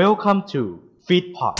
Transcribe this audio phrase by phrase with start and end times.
[0.00, 0.62] Welcome to
[1.06, 1.56] Feedpot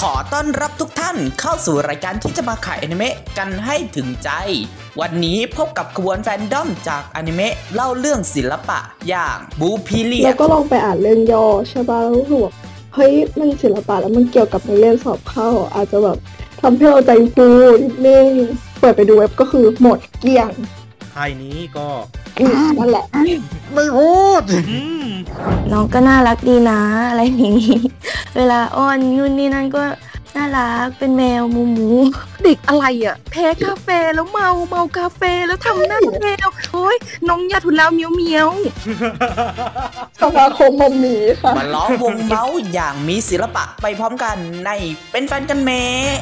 [0.00, 4.30] ขอต้อนรับทุกท่านเข้าสู่รายการที่จะมาขายอนิเมะกันให้ถึงใจ
[5.00, 12.52] วันนี้พบกับขบวนแฟนดอมจากอนิเมะเล่าเรื่องศิลปะอย่างบูพีเลียแล้วก็ลองไปอ่านเรื่องย่อใช่ป่ะแล้วรู้สึกว่า
[12.94, 16.16] เฮ้ยมันศิลปะแล้วมันเกี่ยวกับในเรียนสอบเข้า อาจจะแบบ
[16.60, 17.48] ทำให้เราใจฟู
[17.82, 18.26] นิดนึง
[18.80, 20.50] เปิดไปดูเว็บก็คือหมดเกลี้ยง
[21.14, 21.86] ค่ายนี้ก็
[22.40, 23.04] อืมนั่นแหละ
[23.74, 24.42] ไม่พูด
[25.72, 27.78] น้องก็น่ารักดีนะ อะไรอย่างนี้
[28.36, 29.82] เวลาอ้อนนู่นนี่นั่นก็
[30.36, 31.88] น่ารักเป็นแมวหมูหมู
[32.44, 36.96] เด็กอะไรอะ แพ้กาแฟแล้วเมาเมากาแฟแล้วทำหน้าแมวโอ้ย
[37.28, 38.48] น้องยาทุนแล้วเมียวเมียว
[40.20, 44.70] สมาคมมัมมี่ค่ะมาล้อมวงเมาส์อย่างมีศิลปะไปพร้อมกันใน
[45.12, 46.16] เป็นแฟนกันเมะ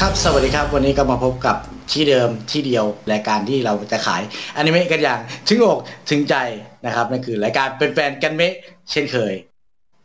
[0.00, 1.56] ครับสวัสดีครับ วันนี้ก็มาพบกับ
[1.92, 4.22] ที่เดิมที่เดียวรายการที่เราจะขาย
[4.56, 5.78] อนิเมะกันอย่างถึงอก
[6.10, 6.34] ถึงใจ
[6.84, 8.54] นะครับนั่นคือรายการเป็นแฟนกันเมะ
[8.90, 9.34] เช่นเคย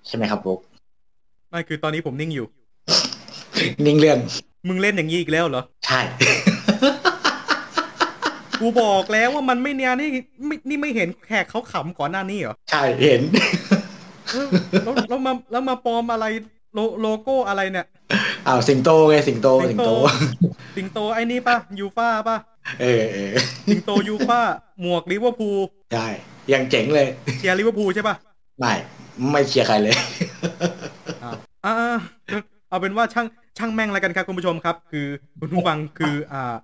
[0.07, 0.59] ใช่ไหมครับบุ๊ก
[1.49, 2.47] ไม่คือตอนนี้ผมนิ่งอยู่
[3.85, 4.17] นิ่งเรื่อง
[4.67, 5.99] มึงเล่นอย่างนี้อีกแล้วเหรอ ใช่
[8.59, 10.09] กูบอกแล้วว่ามันไม่เนียนนี่
[10.45, 13.21] ไม่นี่ไม่เห็นแขกเขาขำก่อนหน้านี้เหรอ ใช่ เห็น
[14.31, 14.47] เออ
[14.83, 16.25] แล้วแล้วมาแล้วมาปลอมอะไร
[16.73, 17.85] โลโลโก้อะไรเนี่ย
[18.47, 19.91] อ้าวสิงโตไงสิงโตสิงโต
[20.75, 22.37] สิงโตไอ้นี่ปะยูฟ่าปะ
[22.81, 23.33] เออเออ
[23.69, 24.39] สิงโตยูฟ่า
[24.81, 25.59] หมวกลิเวอร์พูล
[25.93, 26.07] ใช่
[26.53, 27.07] ยังเจ๋งเลย
[27.39, 28.15] เชียร์ลิเวอร์พูลใช่ปะ
[28.59, 28.73] ไม่
[29.31, 29.95] ไม่เชียร์ใครเลย
[31.65, 31.97] อ่า
[32.69, 35.07] เอาเป็นว่าช่างช่างแม่งแล้วกันครับคุณผู้ชมครับ คือ
[35.39, 36.55] คุณผู้ฟังคือ อ่า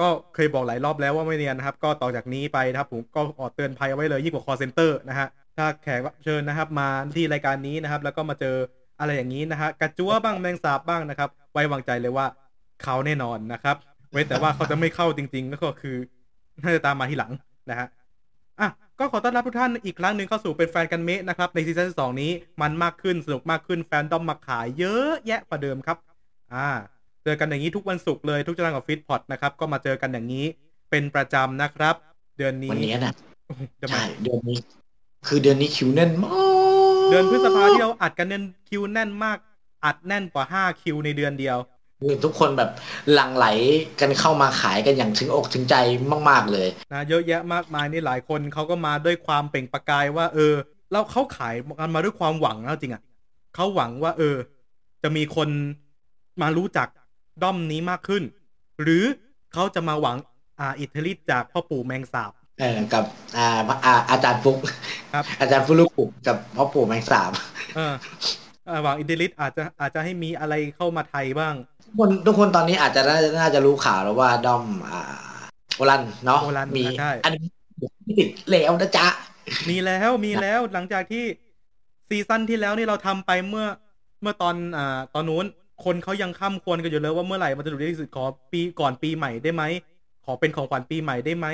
[0.00, 8.56] ก็เคยบอกหลายรอบแล้วว่าไม่เนียนนะครับ ก็ต่อจากนี้ไปนะครับ ผมก็ออดเตือนภัยเอาไว้เลยยิ่งกว่า call center นะฮะถ้าแขกเชิญนะครับ มาที่รายการนี้นะครับ แล้วก็มาเจอ
[9.00, 12.26] อะไรอย่างนี้นะฮะกระจั๊วบ้างแมงสาบบ้างนะครับ ไว้วางใจเลยว่า
[12.82, 13.76] เขาแน่นอนนะครับ
[14.12, 15.96] เว้นแต่ว่าเขาจะไม่เข้าจริงๆแล้วก็คือ
[16.62, 17.32] น่าจะตามมาทีหลัง
[17.70, 17.86] นะฮะ
[18.60, 18.68] อะ
[19.00, 22.30] ก็ขอต้อนรับทุกท่านอีกครั้งหนึ่งเข้าสู่เป็นแฟนกันเมะนะครับ ในซีซั่นที่สองนี้
[22.60, 25.96] มันมากขึ้นสนุกมากขึ้นแฟนดอมมาขายเยอะแยะกว่าเดิมครับ
[26.54, 26.68] อ่า
[27.24, 30.46] เจอกันอย่างนี้ทุกวันศุกร์เลยทุกจังหวัดกับฟิตพอดนะครับ ก็มาเจอกันอย่างนี้
[30.90, 31.94] เป็นประจำนะครับ
[32.38, 33.14] เดือนนี้วันนี้นะ
[33.46, 34.58] โอ้โหจะมาใช่เดือนนี้
[35.26, 36.32] คือเดือนนี้คิวแน่นมาก
[37.10, 39.38] เดือนพฤษภาที่เราอัดกันเน้นคิวแน่นมาก
[39.84, 41.56] อัดแน่นกว่าห้าคิวในเดือนเดียว
[42.00, 42.70] คือทุกคนแบบ
[43.12, 43.46] หลั่งไหล
[44.00, 45.76] กันเข้ามาขายกันอย่างถึงอกถึงใจ
[46.28, 50.54] มากๆเลยนะเยอะแยะมากมายนี่หลายคนเขาก็มาด้วยความเปล่งประกายว่า เออ
[50.92, 53.02] แล้วเขาขายกันมาด้วยความหวังนะจริงอะ่ะ
[53.54, 54.36] เขาหวังว่า เออ
[55.02, 55.48] จะมีคน
[56.42, 56.88] มารู้จัก
[57.42, 58.22] ด้อมนี้มากขึ้น
[58.82, 59.04] หรือ
[59.52, 60.16] เขาจะมาหวัง
[60.60, 63.04] อ่าอิทธิฤทธิ์จากพ่อปู่แมงสาบเออกับ
[63.36, 64.58] อ่าพระอาอาจารย์ฟุก
[65.12, 67.32] ครับ อาจารย์ฟุลุกุกับพ่อปู่แมงสาบ
[67.76, 67.94] เออ
[68.68, 75.02] อ่าหวังอิทธิฤทธิ์อาจจะอาจจะให้มีอะไรเข้ามาไทยบ้างทุก คนทุกคนตอนนี้อาจจะน่าน่าจะรู้ข่าวแล้วว่าด้อมอ่า
[75.76, 77.46] โอรันเนาะโอรันมีใช่อันนี้
[78.18, 79.06] ติดแล้วนะจ๊ะ
[79.68, 81.24] มีแล้วมีแล้วหลังจากที่
[82.08, 83.66] ซีซั่นที่แล้วนี่เราทำไปเมื่อ
[84.22, 85.44] เมื่อตอนอ่าตอนนู้น
[85.84, 89.62] คนเขายังข้ามควรกันอยู่เลยว่าเมื่อไหร่มันจะดูได้ที่สุดขอปีก่อนปีใหม่ได้ไหม
[90.24, 91.46] ขอเป็นของขวัญปีใหม่ได้ไหม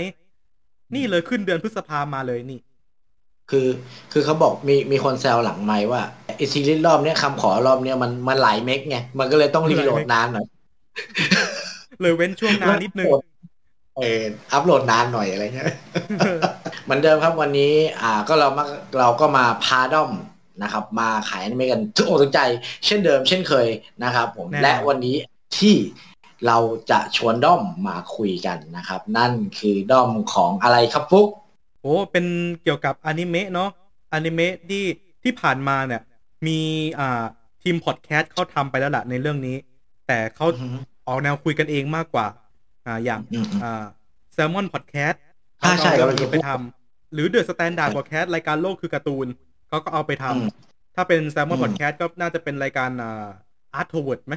[0.94, 2.58] นี่เลยขึ้นเดือนพฤษภามาเลยนี่
[3.50, 3.66] คือ
[4.12, 6.02] คือเขาบอกมีมีคนแซวหลังไมค์ว่า
[6.36, 10.46] ไอซีรีส์รอบเนี้ยคำขอรอบเนี้ยมันมันหลาย meg ไงมันก็เลยต้อง reload นานหน่อย
[12.00, 13.06] เลยเว้นช่วงนานนิดนึง
[13.96, 15.66] เอออัพโหลดนานหน่อยอะไรเงี้ย
[16.84, 18.64] เหมือนเดิมครับวันนี้ อ่าก็เรามา
[18.98, 20.10] เราก็มาพาด้อม
[20.62, 22.40] นะครับ มาขายอนิเมะกันทุกอกทุกใจ
[22.86, 23.66] เช่นเดิม เช่นเคย
[24.04, 25.16] นะครับผมแน่นอนและวันนี้
[25.58, 25.74] ที่
[26.46, 26.58] เรา
[26.90, 32.24] จะชวนด้อมมาคุยกันนะครับ นั่นคือด้อมของอะไรครับฟุกโอ้เป็น
[32.62, 33.70] เกี่ยวกับอนิเมะเนาะ
[34.12, 34.84] อนิเมะที่
[35.22, 36.02] ที่ผ่านมาเนี่ย
[36.46, 36.58] มี
[36.98, 37.24] อ่า
[37.62, 39.56] ทีมพอดแคสต์เขาทำไปแล้วล่ะในเรื่องนี้
[40.06, 42.26] แต่เขาอือฮึออกแนวคุยกันเองมากกว่า
[42.86, 43.84] อ่าอย่างอืมอืมอ่า
[44.32, 45.22] แซลมอนพอดแคสต์
[45.62, 49.26] อ่าใช่เรื่องกำลังจะนี้ไปพูดทำหรือ THE STANDARD PODCAST รายการโลกคือการ์ตูน
[49.68, 50.46] เขาก็เอาไปทำอืม
[50.94, 53.26] ถ้าเป็นแซลมอนอืมพอดแคสต์ก็น่าจะเป็นรายการอ่า
[53.74, 54.34] Art World ไหม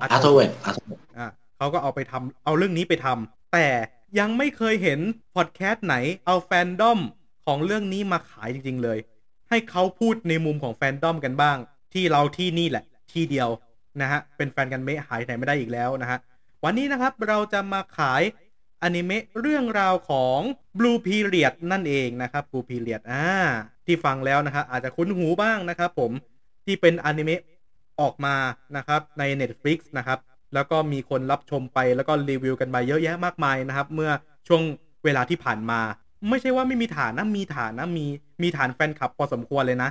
[0.00, 1.26] Art World Art World อ่า
[1.56, 3.66] เขาก็เอาไปทำเอาเรื่องนี้ไปทำแต่
[4.18, 5.00] ยังไม่เคยเห็น
[5.34, 7.00] พอดแคสต์ไหนเอาแฟนดอม
[7.46, 8.98] ของเรื่องนี้มาขายจริง ๆ เลย
[9.50, 11.56] ให้เขาพูดในมุมของแฟนดอมกันบ้าง
[11.94, 13.48] ที่เราที่นี่แหละ ที่เดียว
[14.00, 16.18] นะฮะ เป็นแฟนกันเมะหายไหนไม่ได้อีกแล้วนะฮะ
[16.64, 18.22] วันนี้นะครับเราจะมาขาย
[18.82, 20.38] อนิเมะเรื่องราวของ
[20.78, 23.24] Blue Period นั่นเองนะครับ Blue Period อ่า
[23.86, 26.10] ที่ฟังแล้วนะครับอาจจะคุ้นหูบ้างนะครับผม
[26.64, 27.40] ที่เป็นอนิเมะ
[28.00, 28.34] ออกมา
[28.76, 30.18] นะครับใน Netflix นะครับ
[30.54, 34.10] แล้วก็มีคนรับชมไปแล้วก็รีวิวกันมาเยอะแยะมากมายนะครับ เมื่อ
[34.48, 34.62] ช่วง
[35.04, 35.80] เวลาที่ผ่านมา
[36.28, 38.04] ไม่ใช่ว่าไม่มีฐานนะมีฐานนะมี
[38.42, 39.90] มีฐานแฟนคลับพอสมควรเลยนะ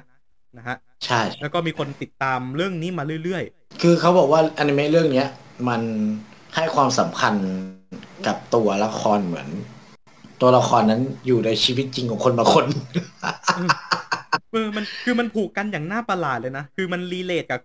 [0.58, 3.44] นะฮะใช่แล้วก็มีคนติดตามเรื่องนี้มาเรื่อย
[3.82, 5.28] คือเขาบอกว่าอนิเมะเรื่องเนี้ย
[5.68, 5.82] มัน
[6.56, 7.34] ให้ความสำคัญ
[8.28, 9.48] กับตัวละครเหมือน
[10.42, 17.60] ตัวละครนั้นอยู่ในชีวิตจริงของคนบางคนๆเออมันคือมันผูกกันอย่างน่าประหลาดเลยนะ คือมันรีเลทกับ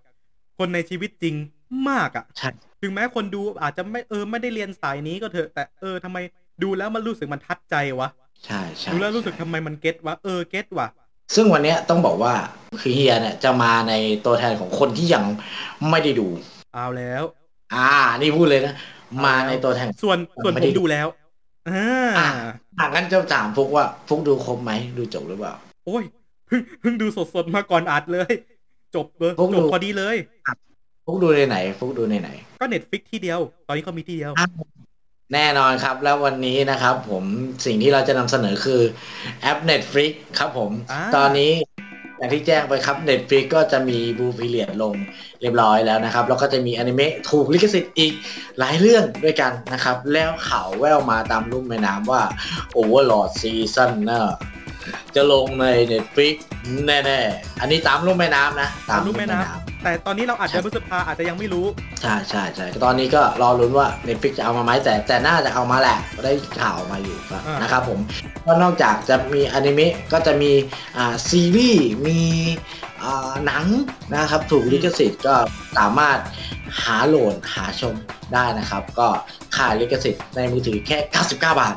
[0.58, 1.34] คนในชีวิตจริง
[1.88, 2.50] มากอะ่ะใช่
[2.82, 6.18] ถึงแม้คนดูอาจจะไม่เออไม่ได้เรียนสายนี้ก็เถอะ แต่เออทำไม
[6.62, 8.08] ดูแล้วมันรู้สึกมันทัดใจวะ
[8.44, 10.88] ใช่ใช่ดูแล้วรู้สึกทำไมมันเก็ตวะเออเก็ตวะ
[11.34, 12.34] ซึ่งวันเนี้ยต้องบอกว่า
[12.80, 13.94] คือเฮียเนี่ยจะมาใน
[14.26, 15.24] ตัวแทนของคนที่ยัง
[15.90, 16.26] ไม่ได้ดู
[16.74, 17.22] เอาแล้ว
[17.74, 18.74] อ่า นี่พูดเลยนะ
[19.24, 21.06] มาในตัวแทนส่วนส่วนไม่ผได้มดูแล้ว
[21.68, 22.28] อ่าอะ
[22.78, 25.54] อ่างั้นจะถามฟุกว่าฟุกดูครบไหมดูจบหรือเปล่า
[25.86, 26.04] โอ้ย
[26.46, 28.32] เพิ่งเพิ่งดูสดๆมาก่อนอัดเลย
[28.96, 30.16] จบเลยพวกจดูบพอดีเลย
[31.06, 32.30] ฟุกดูในไหน ฟุกดูในไหน
[32.60, 34.32] ก็เน็ตฟิกที่เดียว ตอนนี้เขามีที่เดียว
[35.32, 37.24] แน่นอนครับ แล้ววันนี้นะครับ ผม
[37.66, 38.80] สิ่งที่เราจะนำเสนอคือ
[39.42, 41.52] แอป Netflix ครับผม อ่า ตอนนี้
[42.18, 44.94] อย่างที่แจ้งไปครับ Netflix ก็จะมีบูพีเลียดลง
[45.40, 48.12] เรียบร้อยแล้วนะครับ แล้วก็จะมีอนิเมะถูกลิขสิทธิ์อีก
[48.58, 52.22] หลายเรื่องด้วยกันนะครับ แล้วข่าวแววมาตามรุ่มแม่น้ำว่า
[52.76, 54.28] Overlord Season เนอะ
[55.16, 56.34] จะลงใน Netflix
[56.86, 61.66] แน่ๆ อันนี้ตามรุ่มแม่น้ำนะตามรูปแม่น้ำแต่ตอนนี้เราอาจจะพฤษภาอาจจะยังไม่รู้
[62.00, 67.98] ใช่ใช่ใช่ตอนนี้ก็รอลุ้นว่า Netflix จะเอามาไหมแต่แต่น่าจะเอามาแหละได้ข่าวมาอยู่ครับอ่านนะครับผม
[68.46, 70.52] ก็นอกจากจะมีอนิเมะก็จะมี
[70.96, 72.20] อ่าซีรีส์มี
[73.02, 73.64] อ่าหนัง
[74.14, 75.34] นะครับถูกลิขสิทธิ์ก็
[75.78, 76.18] สามารถ
[76.82, 77.94] หาโหลดหาชม
[78.34, 79.08] ได้นะครับ ก็
[79.56, 81.74] ค่าลิขสิทธิ์ในมือถือแค่ 99 บาท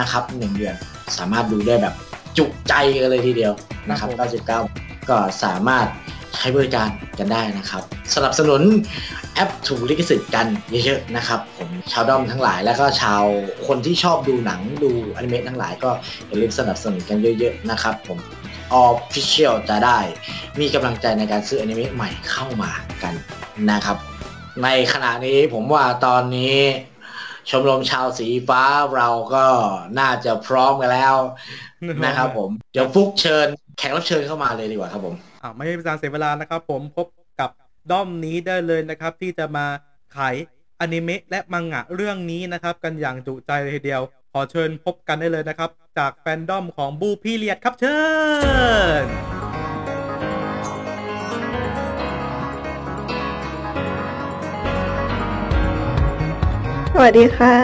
[0.00, 0.74] นะครับหนึ่งเดือน
[1.18, 1.94] สามารถดูได้แบบ
[2.38, 3.52] จุใจกันเลยทีเดียว
[3.90, 4.10] นะครับ
[4.46, 5.86] 99 ก็สามารถ
[6.34, 6.88] ใช้บริการ
[7.18, 7.82] กันได้นะครับ
[8.14, 8.62] สนับสนุน
[9.34, 10.46] แอปถูกลิขสิทธิ์กัน
[10.84, 13.22] เยอะๆนะครับผมชาวด้อมทั้งหลายแล้วก็ชาว
[13.66, 15.90] คนที่ชอบดูหนังดูอนิเมะทั้งหลายก็
[16.26, 18.18] อย่าลืมสนับสนุนกันเยอะๆนะครับผม
[18.84, 19.98] Official จะได้
[20.60, 23.14] มีกำลังใจในการซื้ออนิเมะใหม่เข้ามากัน
[23.70, 23.96] นะครับ
[24.62, 26.56] ในขณะนี้ผมว่าตอนนี้
[27.50, 28.62] ชมรมชาวสีฟ้า
[28.96, 29.44] เราก็
[29.98, 31.16] น่าจะพร้อมกันแล้ว
[32.04, 33.46] นะครับผม เดี๋ยวฟุกเชิญ
[33.78, 37.06] แขกรับเชิญเข้ามาเลยดีกว่าครับผมอ่าไม่ให้เป็นการเสียเวลานะครับ ผมพบ
[37.40, 37.50] กับ
[37.90, 39.66] ด้อมนี้ได้เลยนะครับ ที่จะมา
[40.16, 40.34] ขาย
[40.80, 44.02] อนิเมะและมังงะเรื่องนี้นะครับ กันอย่างจุใจเลยทีเดียว
[44.32, 47.98] ขอเชิญพบกันได้เลยนะครับ จากแฟนด้อมของบูพีเลียดครับเชิ
[49.02, 49.04] ญ
[56.94, 57.56] สวัสดีค่ะ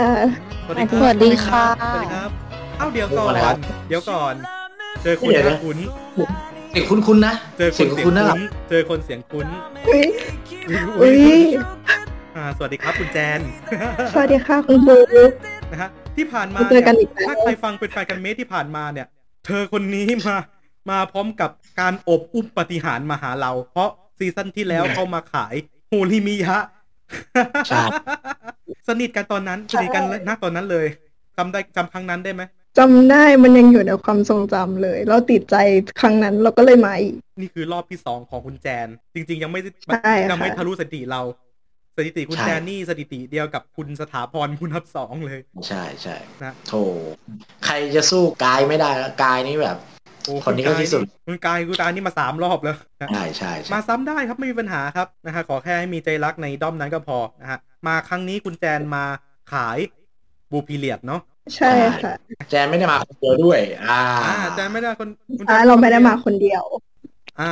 [0.64, 2.43] สวัสดีสวัสดีค่ะ สวัสดีครับ
[2.78, 4.34] เอ้าเดี๋ยวก่อสวัสดีครันบเดี๋ยวก่อน
[5.02, 5.78] เจอคุณเดี๋ยวนะนะคุณ
[6.70, 9.46] เสียงคุ้นๆนะเจอคเสียนงเสียงคุ้นๆนะคุ้นเจอคนเสียงคุ้น
[9.88, 10.06] อุ้ย
[10.68, 11.42] อุ๊อุ้ยย
[12.36, 13.40] อ่าสวัสดีครับคุณแจน
[14.12, 15.06] สวัสดีค่ะคุณบุ๊ก
[15.70, 19.06] นะฮะที่ผ่านมาเจอกันอีกแล้วถ้าใครฟังเป็นแฟนกันเมทที่ผ่านมาเนี่ย
[19.46, 20.36] เธอคนนี้มา
[20.90, 21.50] มาพร้อมกับ
[21.80, 25.54] การอบอุ้มปฏิหารย์มาหาเรา เพราะซีซั่นที่แล้วเขามาขาย
[25.88, 26.58] โฮลิมิยะ
[27.68, 27.82] ใช่
[28.88, 30.86] สนิทกันตอนนั้นสนิทกันณตอนนั้นเลย
[31.36, 32.42] จำได้จำครั้งนั้นได้ไหม
[32.78, 35.56] จำได้มันยังอยู่ในความทรงจำเลย เราติดใจ
[36.00, 41.20] ครั้งนั้นเราก็เลยมาอีก นี่คือรอบที่สองของคุณแจน จริง ๆ ยังไม่ได้ใช่ค่ะยังไม่ทะลุสถิติเรา
[41.96, 46.82] สถิติคุณใช่ แจนนี่สถิติเดียวกับคุณสถาพรคุณทับสองเลย ใช่ใช่นะโธ่
[47.64, 49.76] ใครจะสู้กายไม่ได้แล้วกายนี้แบบ
[50.24, 59.04] โอ้คนนี้ก็ที่สุด คุณกายคุณกายนี่มาสามรอบแล้วนะ ใช่ใช่ใช่มาซ้ำได้ครับ ไม่มีปัญหาครับนะฮะขอแค่ให้มีใจรักในด้อมนั้นก็พอนะฮะมาครั้งนี้คุณแจนมา
[59.52, 59.78] ขาย
[60.52, 61.20] บูพีเลียดเนาะ
[61.56, 61.72] ใช่
[62.02, 62.12] ค่ะ
[62.50, 65.08] แจนไม่ได้มาคนเดียวด้วย อ่าอ่าแจนไม่ได้คน
[65.38, 66.64] คุณแจอ่านเราไม่ได้มาคนเดียว
[67.40, 67.50] อ่า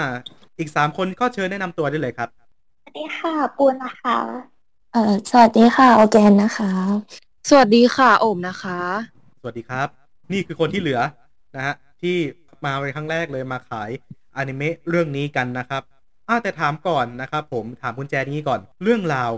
[0.59, 2.29] อีกสามคนก็เชิญแนะนำตัวได้เลยครับ
[2.83, 4.19] สวัสดีค่ะปูนนะคะ
[4.93, 6.71] เอ่อสวัสดีค่ะ ออร์แกนนะคะ
[7.49, 8.79] สวัสดีค่ะโอมนะคะ
[9.41, 9.89] สวัสดีครับ
[10.33, 11.01] นี่คือคนที่เหลือ
[11.57, 12.17] นะฮะที่
[12.65, 13.91] มาเป็นครั้งแรกเลยมาขาย
[14.37, 15.83] อนิเมะเรื่องนี้กันนะครับ
[16.29, 19.31] อ้าแต่ถามก่อนนะครับผมถามคุณแจนนี้ก่อน เรื่องราว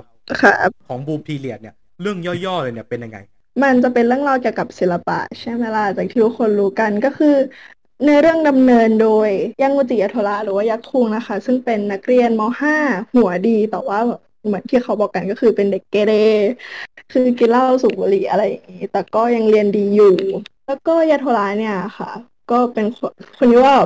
[0.43, 0.53] ค่ะ
[0.89, 3.19] ของบูพีเลียดเนี่ย เรื่องย่อๆเลยเนี่ยเป็นยังไง
[3.63, 7.35] มันจะเป็นเรื่องราวเกี่ยวกับศิลปะ ใช่ไหมล่ะจากที่ทุกคนรู้กันก็คือ
[8.07, 9.29] ในเรื่องดำเนินโดย
[9.63, 12.77] ยังกุจิยะโทระหรือว่ายักษ์ทุงนะคะ ซึ่งเป็นนักเรียนม .5
[13.17, 13.99] หัวดีแต่ว่า
[14.47, 16.13] เหมือนที่เขาบอกกันก็คือเป็นเด็กเกเร
[17.13, 20.15] คือกินเหล้าสูบบุหรี่อะไรอย่างนี้แต่ก็ยังเรียนดีอยู่
[20.67, 22.11] แล้วก็ยะโทระเนี่ยค่ะ
[22.51, 23.77] ก็เป็นคนที่ว่า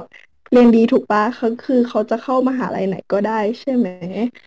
[0.53, 3.89] เรียนดีถูกปะเขาคือเขาจะเข้ามหาลัยไหนก็ได้ใช่ไหม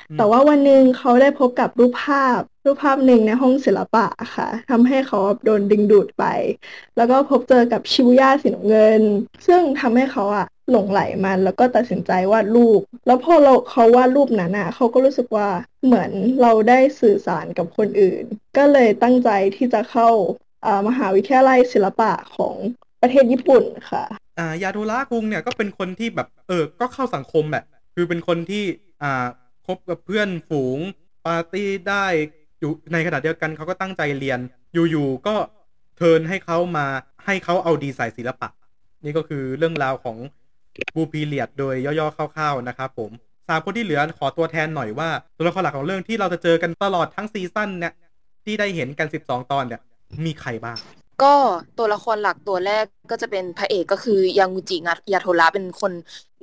[0.09, 4.05] อืมแต่ว่าวันหนึ่งเขาได้พบกับรูปภาพ รูปภาพหนึ่งในห้องศิลปะ
[4.35, 6.25] ค่ะทำให้เขาโดนดึงดูดไป
[6.97, 9.01] แล้วก็พบเจอกับชิบุย่าสีน้ำเงิน
[9.47, 15.49] ซึ่งทำให้เขาอะหลงไหลมันแล้วก็ตัดสินใจวาดรูป แล้วพอเราเขาวาดรูปนั้นอะเขาก็รู้สึกว่า
[15.85, 18.23] เหมือนเราได้สื่อสารกับคนอื่น
[18.57, 20.09] ก็เลยตั้งใจที่จะเข้า
[20.65, 22.55] อ่ามหาวิทยาลัยศิลปะของ
[23.01, 24.03] ประเทศญี่ปุ่นค่ะ
[24.39, 27.63] อ่ายาโทระคุงเนี่ยก็เป็นคนที่แบบเออก็เข้าสังคมแหละ
[27.95, 28.63] คือเป็นคนที่
[29.03, 29.25] อ่า
[29.65, 30.77] คบกับเพื่อนฝูง
[31.25, 32.05] ปาร์ตี้ได้
[32.59, 34.39] อยู่ในขณะเดียวกันเขาก็ตั้งใจเรียน
[34.91, 35.35] อยู่ๆก็
[35.97, 36.85] เทิร์นให้เขามา
[37.25, 38.49] ให้เขาเอาดีใส่ศิลปะ
[39.03, 40.17] นี่ก็คือเรื่องราวของ
[40.95, 43.11] บูพีเลียดโดยย่อๆคร่าวๆนะครับผม
[43.47, 47.93] สามคนที่เหลือขอตัวแทนหน่อยว่าตัวละครหลักของเรื่องที่เราจะเจอกันตลอดทั้งซีซั่นเนี่ย
[48.43, 49.81] ที่ได้เห็นกัน 12 ตอนเนี่ย
[50.25, 50.77] มีใครบ้าง
[51.23, 51.33] ก็
[51.77, 55.91] ตัวละครหลักตัวแรกก็จะเป็นพระเอกก็คือยังุจิงัตยาโทระเป็นคน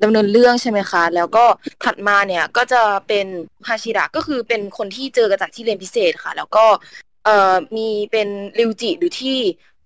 [0.03, 1.45] ดำเนินเรื่องใช่ไหมคะ แล้วก็
[1.85, 3.27] ถัดมาเนี่ยก็จะเป็น
[3.69, 6.65] ฮาชิระก็คือเป็นคนที่เจอกันจากที่เรียนพิเศษค่ะ แล้วก็
[7.25, 9.39] เอ่อมีเป็นริวจิหรือที่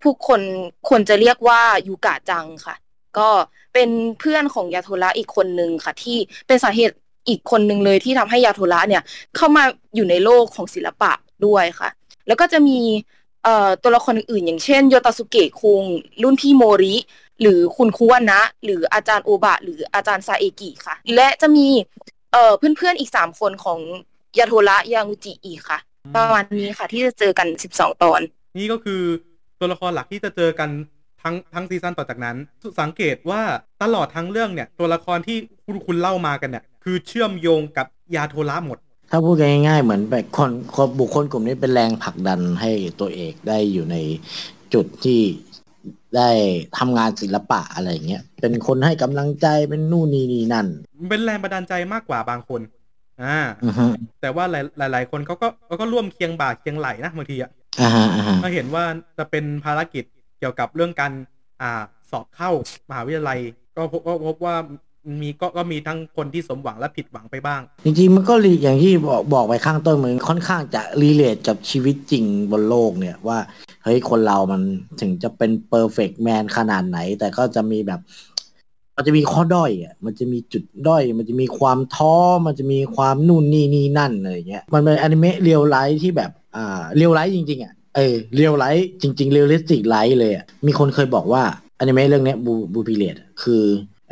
[0.02, 0.40] ผู้คน
[0.88, 2.74] ควรจะเรียกว่ายูกะจังค่ะ
[3.18, 3.28] ก็
[3.74, 3.88] เป็น
[4.20, 6.96] เพื่อนของยาโทระอีกคนนึงค่ะ ที่เป็นสาเหตุ
[7.28, 9.02] อีกคนนึงเลยที่ทำให้ยาโทระเนี่ย
[9.36, 11.12] เข้ามาอยู่ในโลกของศิลปะ
[11.46, 11.88] ด้วยค่ะ
[12.26, 12.78] แล้วก็จะมี
[13.44, 15.82] เอ่อตัวละครอื่นๆ อย่างเช่นโยตาสุเกะคุง
[16.22, 16.94] รุ่นพี่โมริ
[17.40, 21.66] หรือคุณคุวานะ หรืออาจารย์โอบะ หรืออาจารย์ซาเอกิค่ะ และจะมี
[22.32, 23.80] เอ่อเพื่อนๆอีกสามคนของ
[24.38, 25.78] ยาโทระยางูจิอีกค่ะ
[26.16, 28.20] ประมาณนี้ค่ะ ที่จะเจอกันสิบสองตอน
[28.58, 29.02] นี่ก็คือ
[29.60, 30.70] ตัวละครหลักที่จะเจอกัน
[31.22, 32.36] ทั้งทั้งซีซั่นต่อจากนั้น
[32.80, 33.42] สังเกตว่า
[33.82, 38.78] ตลอดทั้งเรื่องเนี่ย ตัวละครที่คุณคุณเล่ามากันเนี่ย คือเชื่อมโยงกับยาโทระหมด
[39.14, 43.96] ถ้าพูดกันง่ายๆ เหมือนแบบคนคนบุคคลกลุ่มนี้เป็นแรงผลักดันให้ตัวเอกได้อยู่ใน
[44.74, 45.20] จุดที่
[46.16, 46.30] ได้
[46.78, 50.66] ทำงานศิลปะอะไรอย่างเงี้ย เป็นคนให้กำลังใจเป็นนู่นนี่นี่นั่น
[51.10, 52.60] เป็นแรงบันดาลใจมากกว่าบางคน
[53.22, 53.84] อ่าอือฮึ
[54.20, 57.50] แต่ว่าหลายหลายๆคนเขาก็เขาก็ร่วมเคียงบ่าเคียงไหลนะบางทีอะ
[57.80, 58.84] อ่าฮะอ่าฮะมาเห็นว่า
[59.18, 60.04] จะเป็นภารกิจ
[60.38, 61.12] เกี่ยวกับเรื่องการ
[61.62, 62.50] อ่า สอบเข้า
[62.88, 63.38] มหาวิทยาลัย
[63.76, 64.56] ก็พบก็พบว่า
[65.20, 73.38] มีก็ก็มีทั้งคนที่สมหวังและผิดหวังไปบ้าง จริงๆมันก็อย่างที่บอกบอกไปข้างต้นมันค่อนข้างจะรีเลทกับชีวิตจริงบนโลกเนี่ยว่า
[73.84, 74.62] เฮ้ยคนเรามัน
[75.00, 78.00] ถึงจะเป็นเ e อร์เฟกแมนขนาดไหน แต่ก็จะมีแบบ
[78.96, 82.14] มันจะมีข้อด้อยอะมันจะมีจุดด้อย มันจะมีความท้อ
[82.46, 91.42] มันจะมีความนู่นนี่นี่นั่นอะไรเงี้ยมันเป็นอนิเมะ real life ที่แบบอ่า real life จริงๆอะเออ real life จริงๆ realistic life เลยอะมีคนเคยบอกว่า
[91.78, 93.62] อนิเมะเรื่องเนี้ยบูบูพีเรียคือ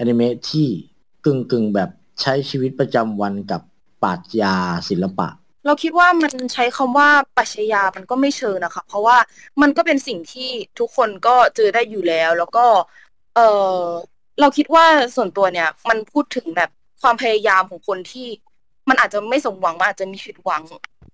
[0.00, 0.68] อนิเมะที่
[1.24, 1.90] กึ่งกึ่งๆแบบ
[2.20, 3.62] ใช้ชีวิตประจำวันกับ
[4.02, 4.54] ปรัชญา
[4.88, 5.28] ศิลปะ
[5.66, 9.16] เราคิดว่ามันใช้คำว่าปรัชญามันก็ไม่เชิงนะคะ เพราะว่า
[9.62, 12.64] มันก็เป็นสิ่งที่ทุกคนก็เจอได้อยู่แล้ว แล้วก็
[13.34, 13.40] เอ
[13.78, 13.84] อ
[14.40, 14.84] เราคิดว่า
[15.16, 16.70] ส่วนตัวเนี่ย มันพูดถึงแบบ
[17.02, 18.28] ความพยายามของคนที่
[18.88, 20.62] มันอาจจะไม่สมหวังมันอาจจะมีผิดหวัง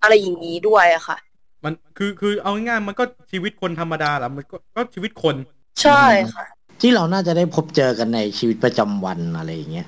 [0.03, 1.17] อะไรอย่างนี้ด้วยอะค่ะ
[1.65, 5.37] มันคือคือเอาง่ายๆมันก็ชีวิตคนธรรมดาแหละมันก็ก็ชีวิตคน
[5.83, 6.03] ใช่
[6.35, 6.45] ค่ะ
[6.81, 9.87] ที่เราน่าจะได้พบเจอกันในชีวิตประจำวันอะไรอย่างเงี้ย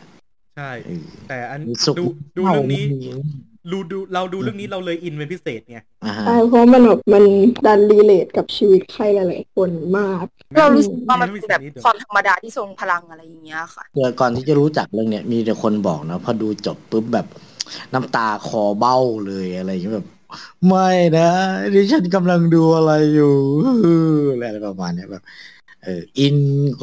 [0.56, 2.04] ใช่เออแต่อันมีสุขดู
[2.38, 3.08] ดูเรื่องนี้มี
[3.72, 7.24] ดูดูเราดูเรื่องนี้เราเลยอินเป็นพิเศษไงอ่าฮะใช่เพราะมันแบบมัน
[7.66, 10.24] ดันรีเลทกับชีวิตใครหลายๆคนมาก
[10.58, 17.26] เรารู้สึกว่ามันไม่เป็นมีแบบสิ่งนี้เดี๋ยวความธรรมดาที่ทรงพลังอะไรอย่างเงี้ยค่ะเดี๋ยวก่อนที่จะรู้จักเรื่องเนี้ยมีแต่คนบอกนะพอดูจบปุ๊บแบบ
[17.94, 20.06] น้ำตาคอเบ้าเลยอะไรอย่างเงี้ยแบบ
[20.66, 21.30] ไม่นะ
[21.74, 23.34] ดิฉันกำลังดูอะไรอยู่
[24.32, 25.22] อะไรประมาณเนี้ยแบบ
[25.84, 26.36] เอออิน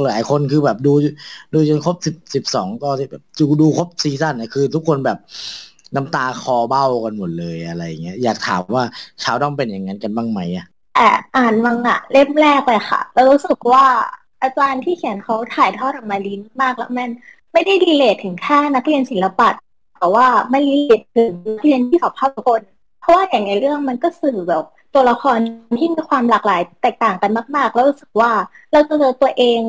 [0.10, 0.94] หลายคนคือแบบดู
[1.54, 5.18] ดูจนครบสิบสิบสองก็แบบดูดูครบซีซั่นเนี่ยคือ ทุกคนแบบ
[5.96, 8.84] น้ำตาคอเบ้ากันหมดเลยอะไรเงี้ยอยากถามว่า
[9.24, 13.86] ชาวต้องเป็นอย่างนั้นกันบ้างไหมอะแต่อ่านมังงะเล่มแรกเลยค่ะ แล้วรู้สึกว่า
[14.42, 17.10] อาจารย์ที่เขียนเขาถ่ายทอดออกมาดีมากแล้วมัน
[17.54, 19.50] ไม่ได้ดีเลทถึงแค่นักเรียนศิลปะ
[20.00, 22.62] แต่ว่าไม่ดีเลทถึงนักเรียนที่สอบเข้าทุกคน
[23.02, 24.64] เพราะว่าอย่างในเรื่องมันก็สื่อแบบ
[24.96, 25.38] ตัวละคร
[25.80, 28.32] ที่มีความหลากหลายแตกต่างกันมาก ๆ แล้วรู้สึกว่า
[28.72, 29.62] เราจะเจอตัวเอง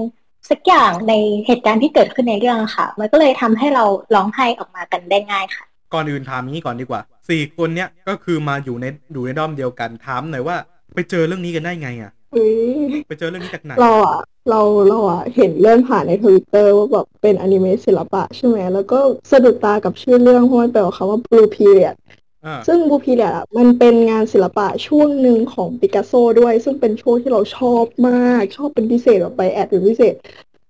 [0.50, 1.14] สักอย่างใน
[1.46, 5.64] เหตุการณ์ที่เกิดขึ้นในเรื่องค่ะ มันก็เลยทำให้เราร้องไห้ออกมากันได้ง่ายค่ะ
[5.94, 10.56] ก่อนอื่นถามนี้ก่อนดีกว่าสี่คนเนี้ยก็คือมาอยู่ในอยู่ในด้อมเดียวกันถามหน่อยว่า
[10.94, 18.98] ไปเจอเรื่องนี้กันได้ไงอะเอ้ยไปเจอเรื่องนี้จากไหนเราอะเราเราอะเห็นเลื่อนผ่านในทวิตเตอร์ว่าแบบเป็นอนิเมะศิลปะใช่ไหมแล้วก็
[19.30, 22.25] สะดุดตากับชื่อเรื่องเพราะมันแปลว่าคำว่า Blue Period อ่า
[22.66, 30.14] ซึ่ง Blue Period อะมันเป็นงานศิลปะช่วงหนึ่งของปิกัสโซด้วย ซึ่งเป็นช่วงที่เราชอบมากชอบเป็นพิเศษแบบ bias เป็นพิเศษ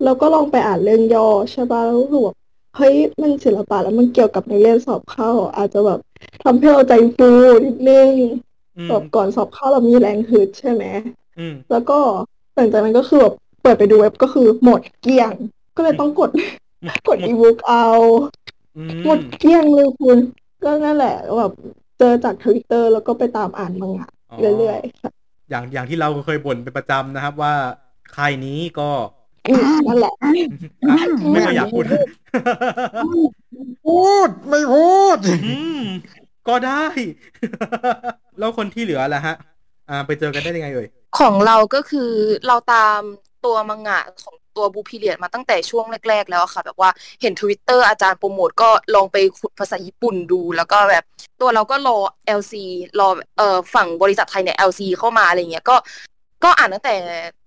[0.04, 2.34] แล้วก็ลองไปอ่านเรื่องย่อใช่ป่ะแล้วรู้สึกว่า
[2.76, 5.98] เฮ้ยมันศิลปะแล้วมันเกี่ยวกับในกเรียนสอบเข้า อาจจะแบบ
[6.42, 7.30] ทำให้เราใจฟู
[7.64, 8.10] นิดนึง
[8.76, 10.84] อืมแบบก่อนสอบเข้าเรามีแรงฮึดใช่ไหม
[11.38, 11.98] อืมแล้วก็
[12.54, 15.32] หลังจากนั้นก็คือแบบเปิดไปดูเว็บก็คือหมดเกลี้ยง
[15.76, 16.30] ก็เลยต้องกด
[16.88, 17.86] กดหมดอีบุ๊กเอา
[18.76, 20.18] อืหมดเกลี้ยงเลยคุณ
[20.66, 21.52] ก็นั่นแหละแบบ
[21.98, 24.08] เจอจากทวิตเตอร์แล้วก็ไปตามอ่านมังงะ
[24.58, 25.10] เรื่อยๆค่ะ
[25.50, 27.54] อย่างอย่างที่เราเคยบ่นเป็นประจำนะครับว่า
[28.16, 28.90] ค่ายนี้ก็
[29.48, 30.30] อืมนั่นแหละอะ
[31.32, 31.84] ไม่ค่อยอยากพูด
[33.86, 35.82] พูด ไม่พูดอืม
[36.48, 36.84] ก็ได้
[38.38, 39.34] แล้วคนที่เหลือล่ะฮะ
[39.90, 42.10] อ่า ไปเจอกันได้ยังไงเอ่ย ของเราก็คือ
[42.46, 43.00] เราตาม
[43.44, 51.04] ตัวมังงะของ ตัวบูพีเรียดมาตั้งแต่ช่วงแรก ๆ แล้วค่ะ แบบว่าเห็นทวิตเตอร์อาจารย์โปรโมทก็ลองไปขุดภาษาญี่ปุ่นดู แล้วก็แบบ
[51.40, 51.98] ตัวเราก็รอ
[52.38, 52.52] LC
[53.00, 53.08] รอ
[53.38, 55.76] เอ่อฝั่งบริษัทไทยเนี่ย LC เข้ามาอะไรเงี้ยก็
[56.44, 56.94] ก็อ่านตั้งแต่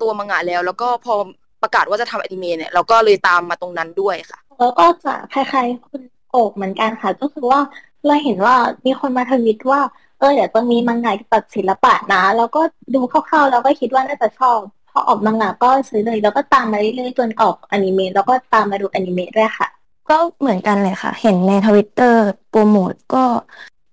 [0.01, 1.13] ตัวมังงะแล้ว แล้วก็พอ
[1.61, 6.01] ประกาศว่าจะทำอนิเมะเนี่ยเราก็เลยตามมาตรงนั้นด้วยค่ะ แล้วก็จะคล้ายๆคุณ
[6.31, 7.59] โอกเหมือนกันค่ะ ก็คือว่า
[8.05, 9.81] เราเห็นว่ามีคนมาทวิตว่า
[10.19, 12.61] เออเดี๋ยวจะมีมังงะเกี่ยวกับศิลปะนะ แล้วก็
[12.95, 14.59] ดูคร่าวๆแล้วก็คิดว่าน่าจะชอบ
[14.99, 19.67] อออกมังงะก็ซื้อเลย แล้วก็ตามมาเรื่อยๆจนออกอนิเมะแล้วก็ตามมาดูอนิเมะด้วยค่ะ
[20.09, 23.23] ก็เหมือนกันเลยค่ะ เห็นในทวิตเตอร์โปรโมทก็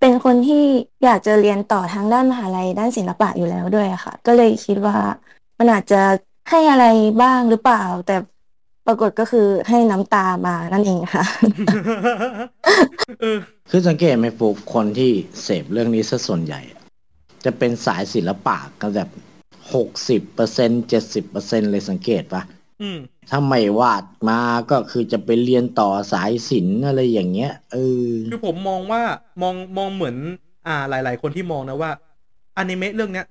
[0.01, 0.65] เป็นคนที่
[1.05, 4.97] อยากจะเรียนต่อทางด้านมหาลัยด้านศิลปะอยู่แล้วด้วยอะค่ะ ก็เลยคิดว่า
[5.59, 6.01] มันอาจจะ
[6.51, 6.87] ให้อะไร
[7.23, 8.17] บ้างหรือเปล่า แต่
[8.87, 11.25] ปรากฏก็คือให้น้ำตามานั่นเองค่ะ
[13.21, 13.39] เออ
[13.71, 15.11] คือสังเกตไหมฟุกคนที่
[15.43, 16.81] เสพเรื่องนี้ซะส่วนใหญ่อะ
[17.45, 19.09] จะเป็นสายศิลปะกันแบบ
[19.75, 22.43] หกสิบเปอร์เซ็นเจ็ดสิบเปอร์เซ็นเลยสังเกตปะ
[22.83, 22.99] อืม
[23.31, 27.77] ถ้าไม่วาดมาก็คือจะไปเรียนต่อสายศิลป์อะไรอย่างเงี้ยเอ
[28.09, 29.03] อคือผมมองว่า
[29.43, 30.17] มองมองเหมือน
[30.67, 31.91] อ่าหลาย ๆ คนที่มองนะว่า
[32.59, 33.27] อนิเมะเรื่องเนี้ย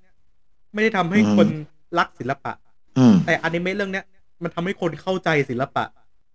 [0.74, 1.48] ไม่ได้ทำให้อืมคน
[2.00, 2.54] รักศิลปะ
[2.98, 4.06] อืมแต่อนิเมะเรื่องเนี้ย
[4.44, 5.86] มันทำให้คนเข้าใจศิลปะ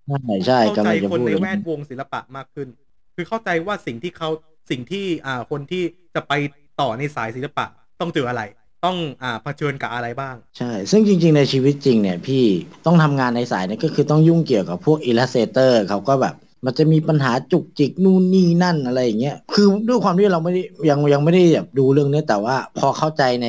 [0.08, 2.68] ใช่ใช่เข้ากำใจลังจะคนพูดในเลยแวดวงศิลปะมากขึ้น
[3.16, 4.28] คือเข้าใจว่าสิ่งที่เขา
[4.70, 5.82] สิ่งที่อ่าคนที่
[6.14, 6.32] จะไป
[6.80, 7.64] ต่อในสายศิลปะ
[8.00, 8.42] ต้องเจออะไร
[8.84, 12.44] ต้องอ่าเผชิญกับอะไรบ้าง ใช่ ซึ่งจริง ๆ ในชีวิตจริงเนี่ยพี่
[12.86, 16.34] ต้องทำงานในสายเนี่ยก็คือต้องยุ่งเกี่ยวกับพวกอิลลัสเ r เตอร์เขาก็แบบ
[16.64, 23.48] มันจะมีปัญหาจุกจิกนู่นนี่นั่นอะไรอย่างเงี้ย คือด้วยความที่เราไม่ได้ยังยังไม่ได้แบบดูเรื่องเนี้ยแต่ว่าพอเข้าใจใน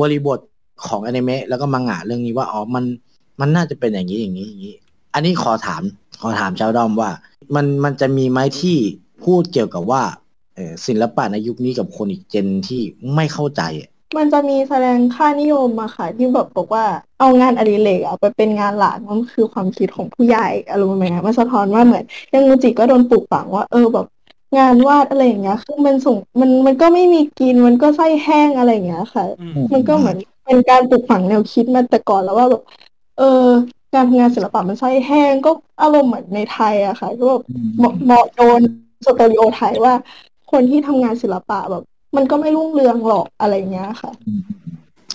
[0.00, 0.38] บริบท
[0.86, 2.84] ของอนิเมะแล้วก็มังงะเรื่องนี้ว่าอ๋อมัน
[3.40, 4.74] มันน่าจะเป็นอย่างนี้อย่างนี้อย่างนี้
[5.14, 5.82] อันนี้ขอถาม
[6.20, 7.10] ขอถามชาวดอมว่า
[7.54, 8.76] มันมันจะมีไหมที่
[9.24, 10.02] พูดเกี่ยวกับว่า
[10.54, 12.82] เออศิลปะในยุคนี้กับคนอีกเจนที่
[13.14, 16.84] ไม่เข้าใจอะ มันจะมีแสดงค่านิยมอะค่ะ ที่แบบบอกว่า
[17.18, 22.04] เอางานอดิเรกอะไปเป็นงานหลักนั่นคือความคิดของผู้ใหญ่อารมณ์แบบนี้มันสะท้อนว่าเหมือน
[22.34, 24.06] ยังมูจิก็โดนปลูกฝังว่า เออแบบ
[24.58, 32.62] งานวาดอะไรอย่างเงี้ยคือมันส่งมันมันก็ไม่มีกินมันก็ไส้แห้งอะไรอย่างเงี้ยค่ะอืมมันก็เหมือนเป็นการปลูกฝังแนวคิดมาแต่ก่อนแล้วว่าแบบ
[33.18, 33.44] เออ
[33.94, 35.50] การทำงานศิลปะมันไส้แห้งก็
[35.82, 37.42] อารมณ์เหมือนในไทยอะค่ะก็แบบ
[37.78, 38.60] เหมาะเหมาะโดน
[39.06, 39.94] สเตอริโอไทป์ว่า
[40.52, 41.84] คนที่ทำงานศิลปะแบบ
[42.16, 44.12] มันก็ไม่รุ่งเรืองหรอกอะไรเงี้ยค่ะ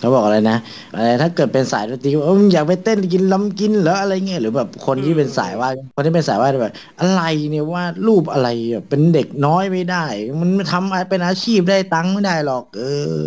[0.00, 0.58] เขาบอกอะไรนะ
[0.94, 10.04] อะไรถ้าเกิดเป็นสายดนตรีก็เออมึงอยากไปเต้นกินลำกินเหรออะไรเงี้ยหรือแบบคนที่เป็นสายวาดคนที่เป็นสายวาดแบบอะไรเนี่ยวาดรูปอะไรแบบเป็นเด็กน้อยไม่ได้
[10.40, 12.82] มันทำเป็นอาชีพได้ตังค์ไม่ได้หรอก เอ
[13.14, 13.18] อ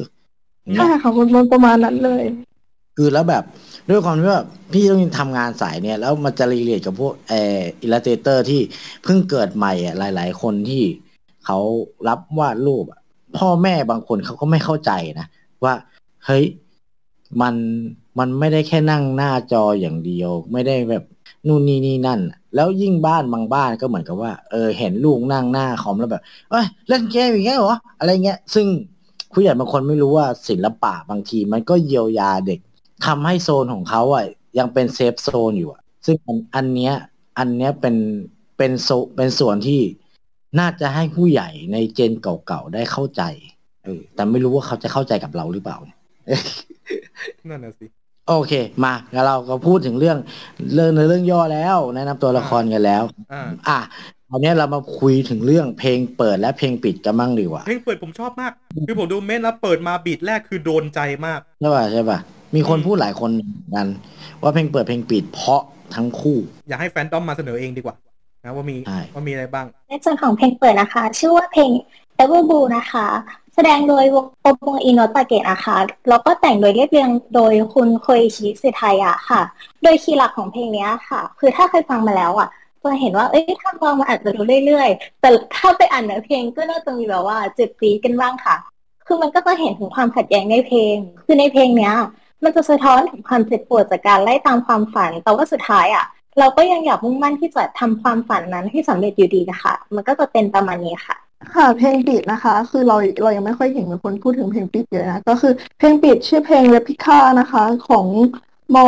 [0.74, 2.24] เนี่ใช่ยค่ะมันมันประมาณนั้นเลย
[2.98, 3.44] คือแล้วแบบ
[3.90, 8.62] ด้วยความที่ว่าพี่ต้องทำงานสายเนี่ย แล้วมันจะ relate กับพวกเออ illustrator ที่
[9.04, 10.84] เพิ่งเกิดใหม่อะหลาย ๆ คนที่
[11.46, 11.58] เขา
[12.08, 13.01] รับวาดรูปอะ
[13.38, 15.28] พ่อแม่บางคนเขาก็ไม่เข้าใจนะ
[15.64, 15.74] ว่า
[16.26, 16.46] เฮ้ย
[17.42, 17.56] มัน
[18.20, 21.04] มันไม่ได้แค่นั่งหน้าจออย่างเดียว ไม่ได้แบบ
[21.48, 22.20] นู่นนี่นี่นั่น
[22.56, 28.66] แล้วยิ่งบ้านบางบ้านก็เหมือนกับว่า เออ เห็นลูกนั่งหน้าคอมแล้วแบบเอ้ยเล่นเกมอย่างเงี้ยเหรออะไรเงี้ย ซึ่ง
[29.34, 32.60] ผู้ใหญ่บางคนไม่รู้ว่าศิลปะบางทีมันก็เยียวยาเด็ก
[33.06, 34.26] ทำให้โซนของเขาอะ
[34.58, 36.94] ยังเป็น safe zone อยู่อะซึ่งอันอันเนี้ย
[37.38, 37.96] อันเนี้ยเป็น
[38.58, 39.82] เป็นโซเป็นส่วนที่
[40.60, 43.24] น่าจะให้ผู้ใหญ่ใน gen เก่าๆได้เข้าใจ
[43.86, 45.78] เออแต่ไม่รู้ว่าเขาจะเข้าใจกับเราหรือเปล่า
[47.50, 47.86] นั่นน่ะสิ
[48.28, 50.18] โอเค มางั้นเราก็พูดถึงเรื่อง
[50.74, 53.80] เรื่องในเรื่องย่อแล้ว แนะนำตัวละครกันแล้วอ่าอะ
[54.30, 58.52] ตอนนี้เรามาคุยถึงเรื่องเพลงเปิดและเพลงปิดกันบ้างดีกว่าเพลงเปิดผมชอบมาก
[58.88, 62.20] คือผมดูเมะแล้วเปิดมา beat แรกคือโดนใจมากใช่ป่ะใช่ป่ะ
[62.56, 63.88] มีคนอืมพูดหลายคนเหมือนกัน
[64.42, 65.62] ว่าเพลงเปิดเพลงปิดเพราะ
[65.96, 66.38] ทั้งคู่
[66.70, 67.96] อยากให้แฟนดอมมาเสนอเองดีกว่า
[68.44, 71.70] นะว่ามีใช่ว่ามีอะไรบ้าง ในส่วนของเพลงเปิดนะคะ ชื่อว่าเพลง
[72.22, 73.08] Ever Blue นะคะ
[73.56, 75.78] แสดงโดยวงโอโมอิโนตาเกะนะคะ
[76.10, 79.42] แล้วก็แต่งโดยเรียบเรียงโดยคุณโคอิชิเซทายะค่ะ
[79.84, 82.50] โดยคีย์หลักของเพลงเนี้ยค่ะ คือถ้าเคยฟังมาแล้วอะ
[82.84, 88.56] จะเห็นว่าเอ้ยถ้าฟังมันอาจจะดูเรื่อยๆ แต่ถ้าไปอ่านเนื้อเพลงก็น่าจะมีแบบว่าเจ็บปีดกันบ้างค่ะ
[89.08, 91.94] คือมันก็จะเห็นถึงความขัดแย้งในเพลง คือในเพลงเนี้ย
[92.44, 96.06] มันจะสะท้อนถึงความเจ็บปวดจากการไล่ตามความฝัน แต่ว่าสุดท้ายอะ
[96.40, 101.18] เราก็ยังอยากมุ่งมั่นที่จะทำความฝันนั้นให้สำเร็จอยู่ดีนะคะ มันก็จะเป็นประมาณนี้ค่ะ
[101.54, 108.06] ค่ะ เพลงปิดนะคะ คือเราเรายังไม่ค่อยเห็นมีคนพูดถึงเพลงปิดเยอะนะ ก็คือเพลงปิดชื่อเพลง Replica นะคะของ
[108.76, 108.86] m o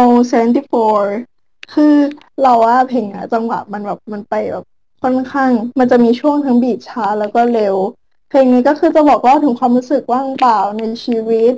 [0.81, 1.95] 74คือ
[2.41, 4.65] เราว่าเพลงอะจังหวะมันแบบมันไปแบบ
[5.03, 7.75] ค่อนข้าง มันจะมีช่วงทั้งบีทช้าแล้วก็เร็ว
[8.29, 11.53] เพลงนี้ก็คือจะบอกเล่าถึงความรู้สึกว่างเปล่าในชีวิต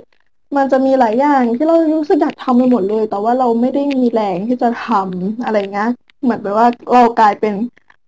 [0.57, 5.89] มันจะมีหลายอย่างที่เรารู้สึกอยากทำไปหมดเลย แต่ว่าเราไม่ได้มีแรงที่จะทำอะไรเงี้ย
[6.23, 7.53] เหมือนแบบว่าเรากลายเป็น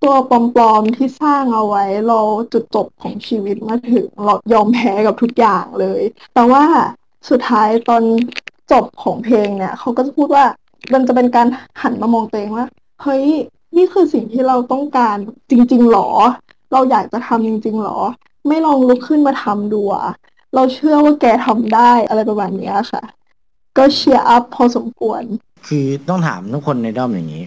[0.04, 2.22] ตัวปลอมๆที่สร้างเอาไว้เรอ
[2.54, 6.02] จุดจบของชีวิตมาถึงเรายอมแพ้กับทุกอย่างเลย
[6.36, 6.64] แต่ว่า
[7.30, 8.04] สุดท้ายตอน
[8.72, 10.46] จบของเพลงเนี่ยเขาก็จะพูดว่า
[10.94, 11.48] มันจะเป็นการ
[11.82, 12.66] หันมามองตัวเองว่า
[13.04, 13.26] เฮ้ย
[13.76, 15.18] นี่คือสิ่งที่เราต้องการ
[15.52, 16.10] จริง ๆหรอ
[16.74, 17.98] เราอยากจะทำจริง ๆหรอ
[18.48, 20.08] ไม่ลองลุกขึ้นมาทำดูอะ
[20.58, 23.04] เราเชื่อว่าแกทำได้อะไรประมาณนี้ค่ะ
[23.78, 25.24] ก็เชียร์อัพพอสมควร
[25.68, 27.46] คือต้องถามทุกคนในด้อมอย่างนี้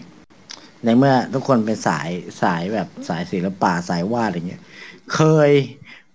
[0.84, 2.08] ในเมื่อทุกคนเป็นสาย
[2.42, 4.62] สายแบบสายศิลปะสายวาดอย่างเงี้ย
[5.14, 5.50] เคย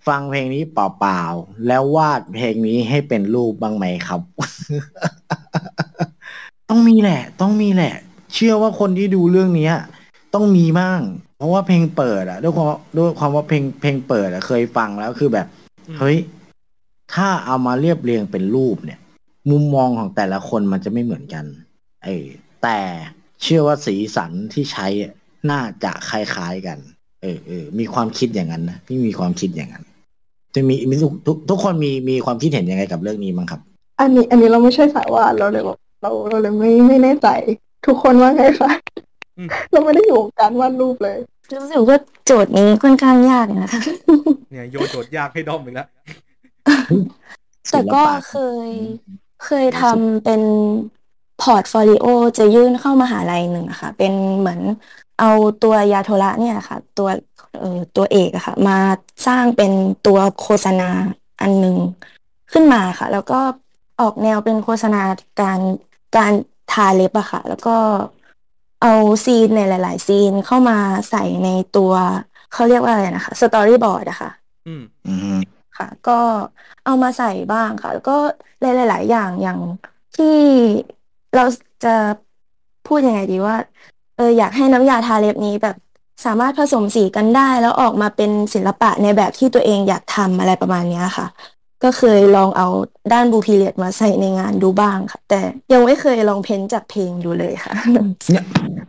[0.08, 4.20] ฟังเพลงนี้เปล่าๆ แล้ววาดเพลงนี้ให้เป็นรูปบ้างไหมครับ
[6.70, 7.94] ต้องมีแหละ ต้องมีแหละ
[8.34, 9.70] เชื่อว่าคนที่ดูเรื่องนี้
[10.34, 11.00] ต้องมีมั่ง
[11.38, 15.46] เพราะว่าเพลงเปิดอะด้วยความด้วยความว่าเพลงเพลงเปิดอะเคยฟังแล้วคือแบบ
[16.00, 16.16] เฮ้ย
[17.14, 19.00] ถ้าเอามาเรียบเรียงเป็นรูปเนี่ย
[19.50, 21.44] มุมมองของแต่ละคนมันจะไม่เหมือนกัน
[22.04, 22.26] เออ
[22.62, 22.78] แต่
[23.42, 25.12] เชื่อว่าสีสันที่ใช้อะ
[25.50, 26.78] น่าจะคล้ายๆกัน
[27.22, 29.84] เออเออมีความคิดอย่างนั้นนะพี่มีความคิดอย่างนั้น
[30.54, 33.60] จะมีมีทุกทุกทุกคนมีมีความคิดเห็นยังไงกับเรื่องนี้มั้งครับ
[34.00, 37.28] อันนี้ อันนี้เราไม่ใช่สายวาดเราเลยบอกเราเราเลยไม่ไม่แน่ใจ
[37.86, 38.70] ทุกคนว่าไงคะ
[39.38, 41.18] อืมเราไม่ได้อยู่กับการวาดรูปเลย
[41.62, 43.80] รู้สึกว่าโจทย์นี้ค่อนข้างยากนะคะ
[44.50, 45.88] เนี่ยโยนโจทย์ยากให้ด้อมอีกแล้ว
[47.70, 48.68] แต่ก็เคย
[49.44, 50.42] เคยทำเป็น
[51.42, 52.06] portfolio
[52.38, 54.60] จะยื่นเข้ามหาลัยหนึ่งอะค่ะ เป็นเหมือน
[55.20, 55.30] เอา
[55.62, 57.08] ตัวยาโทระเนี่ยค่ะ ตัว
[57.58, 58.78] เอ่อตัวเอกอะค่ะ มา
[59.26, 59.72] สร้างเป็น
[60.06, 60.90] ตัวโฆษณา
[61.40, 61.76] อันหนึ่ง
[62.52, 63.40] ขึ้นมาค่ะ แล้วก็
[64.00, 65.02] ออกแนวเป็นโฆษณา
[65.40, 65.60] การ
[66.16, 66.32] การ
[66.72, 67.76] ทาเล็บอะค่ะ แล้วก็
[68.82, 68.92] เอา
[69.24, 70.78] scene ในหลาย ๆ ซีนเข้ามา
[71.10, 71.92] ใส่ในตัว
[72.52, 74.30] เขาเรียกว่าอะไรนะคะ storyboard อะค่ะ
[74.66, 75.38] อืมอืม
[75.78, 76.12] ค่ะ ก็
[76.84, 78.16] เอามาใส่บ้างค่ะ แล้วก็
[78.60, 79.58] หลาย ๆ อย่างอย่าง
[80.16, 80.26] ที่
[81.34, 81.44] เรา
[81.84, 81.94] จะ
[82.86, 83.56] พูดยังไงดีว่า
[84.16, 85.76] เอออยากให้น้ำยาทาเล็บนี้แบบ
[86.24, 91.26] สามารถผสมสีกันได้ แล้วออกมาเป็นศิลปะในแบบที่ตัวเองอยากทำอะไรประมาณเนี้ยค่ะ
[91.84, 92.68] ก็เคยลองเอา
[93.12, 95.40] ด้านบูพีเรียดมาใส่ในงานดูบ้างค่ะ แต่
[95.72, 97.72] ยังไม่เคยลองเพ้นท์จากเพลงดูเลยค่ะ
[98.30, 98.44] เนี่ย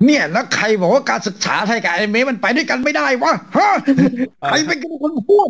[0.05, 3.69] เนี่ยแล้วใครบอกว่าการศึกษาไทยกับอนิเมะมันไปด้วยกันไม่ได้วะฮะ
[4.47, 5.47] ใครเป็นคนพูด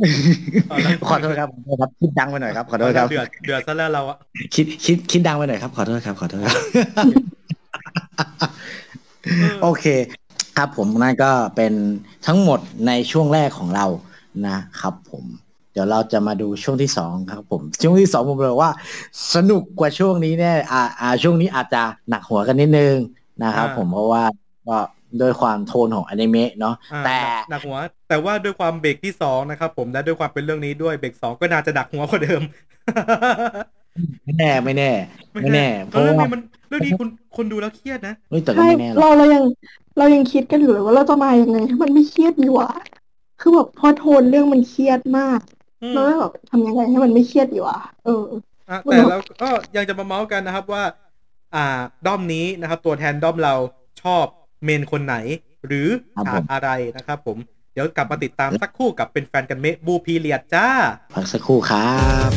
[0.69, 4.17] เอาละขอโทษครับขอโทษครับคิดดังไปหน่อยครับขอโทษครับเดือดเดือดซะแล้วเราอะ
[4.55, 6.57] คิดคิดคิดดังไปหน่อยครับ ขอโทษครับ ขอโทษครับ
[9.63, 9.85] โอเค
[10.57, 11.73] ครับผมนั่นก็เป็น
[12.27, 13.85] ทั้งหมดในช่วงแรกของเรา
[14.47, 18.71] นะครับผมเดี๋ยวเราจะมาดูช่วงที่สองครับผม ช่วงที่สองผมบอกว่า
[19.35, 22.95] สนุกกว่าช่วงนี้เนี่ยอ่าอ่าช่วงนี้อาจจะหนักหัวกันนิดนึง
[23.43, 24.23] นะครับผมเพราะว่า
[24.67, 24.77] ก็
[25.21, 32.41] ด้วยความโทนของอนิเมะเนาะอ่าแต่หนักหัว แต่ว่าด้วยความเบรกที่สองนะครับผมและด้วยความเป็นเรื่องนี้ด้วยเบรกสองก็น่าจะดักหัวกว่าเดิม
[34.23, 34.85] ไม่แน่ไม่แน่
[35.39, 39.43] ไม่แน่เพเออราะเรื่องว่านี้มันเรื่องนี้คุณคนดูแล้วเครียดนะเฮ้ยแต่ก็ใช่ไม่แน่หรอกเราเรายัง
[39.97, 42.69] เรายังคิดกันอยู่เลยว่าเราจะมายังไงให้มันไม่เครียดดีวะ
[43.39, 45.56] คือแบบพอโทนเรื่องมันเครียดมากอื
[45.91, 48.23] มเราเลยแบบทำยังไงให้มันไม่เครียดดีวะเออ
[48.69, 50.83] อะแต่เราก็ยังจะมาเมาส์กันนะครับว่า
[51.55, 51.65] อ่า
[52.05, 53.55] ด้อมนี้นะครับ ตัวแทนด้อมเรา
[54.01, 54.25] ชอบ
[54.63, 55.15] เมนคนไหน
[55.67, 57.37] หรือครับฉาผกมอะไรนะครับผม
[57.73, 60.67] เดี๋ยวกลับมาติดตามสักครู่กับเป็นแฟนกันเมะบูพีเลียดจ้า
[61.13, 62.29] พักสักครู่ครับ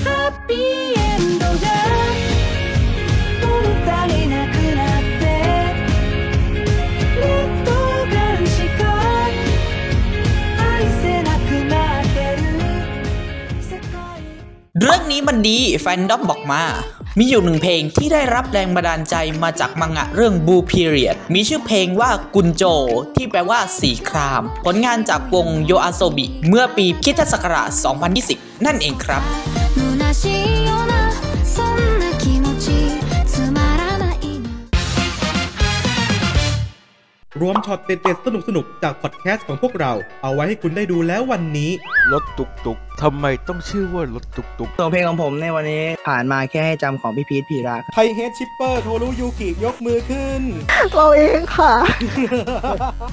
[14.83, 16.63] เรื่องนี้มันดีแฟนดอมบอกมา
[17.19, 22.65] มีอยู่หนึ่งเพลงที่ได้รับแรงบันดาลใจมาจากมังงะเรื่อง Blue Period มีชื่อเพลงว่ากุนโจ
[23.17, 27.71] ที่แปลว่าสีคราม ผลงานจากวงโยอาโซบิ เมื่อปีคิทศักราช
[28.19, 29.23] 2020 นั่นเองครับ
[37.39, 41.71] รวมช็อตเด็ดๆสนุกๆ จากพอดแคสต์ของพวกเรา เอาไว้ให้คุณได้ดูแล้ววันนี้
[42.13, 50.43] รถตุกตุกทำไมต้องชื่อว่ารถตุกตุกส่วนเพลงของผมในวันนี้ผ่านมาแค่ให้จำของพี่พีทพีระครับไทเฮดชิปเปอร์โทรุยูกิยกมือขึ้น
[50.95, 51.73] เราเองค่ะ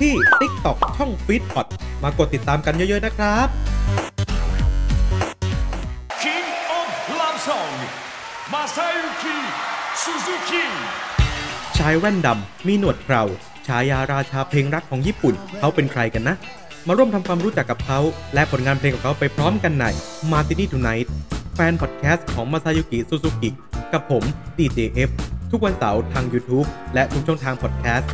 [0.01, 1.67] ที่ TikTok ช่องฟีดพอด
[2.03, 3.47] มากดติดตามกันเยอะๆนะครับ
[6.23, 6.47] King
[6.79, 7.71] of Love Song
[8.75, 8.79] 正
[9.21, 9.23] 幸
[10.01, 10.65] Suzuki
[11.77, 13.23] ชายแว่นดำมีหนวดเครา
[13.67, 16.35] ฉายาราชาเพลงรักของญี่ปุ่น เขาเป็นใครกันนะ
[16.87, 17.99] มาร่วมทำความรู้จักกับเขา
[18.33, 19.85] และผลงานเพลงของเขาไปพร้อมกันใน
[20.31, 21.07] Martini Tonight
[21.55, 23.49] แฟนพอดแคสต์ของมาซายูกิซูซูกิ
[23.93, 24.23] กับผม
[24.57, 25.09] DJF
[25.51, 28.11] ทุกวันเสาร์ทาง YouTube และทุกช่องทางพอดแคสต์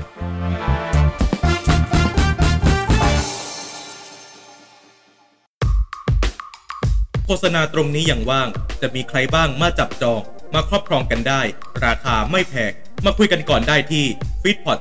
[7.25, 8.47] โฆษณาตรงนี้อย่างว่าง
[8.81, 10.21] จะมีใครบ้างมาจับจอง
[10.53, 11.41] มาครอบครองกันได้
[11.85, 12.71] ราคาไม่แพง
[13.05, 14.05] มาคุยกันก่อนได้ที่
[14.43, 14.79] f e e d p o t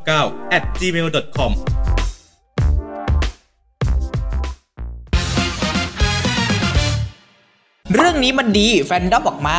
[0.00, 1.52] 2019 at gmail.com
[7.94, 9.58] เรื่องนี้มันดีแฟนดอบบอกมา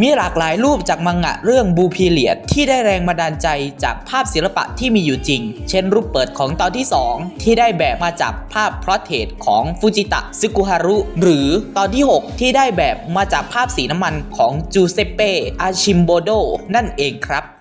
[0.00, 3.48] มีหลากหลายรูปจากมังงะเรื่องบูพีเลียดที่ได้แรงบันดาลใจ
[3.82, 15.20] จากภาพศิลปะที่มีอยู่จริง เช่นรูปเปิดของตอนที่ 2 ที่ได้แบบมาจากภาพพรอเทตของฟูจิตะซึกุฮารุ หรือตอนที่ 6 ที่ได้แบบมาจากภาพสีน้ำมันของจูเซเป
[15.60, 16.30] อาชิมโบโด
[16.74, 17.59] นั่นเองครับ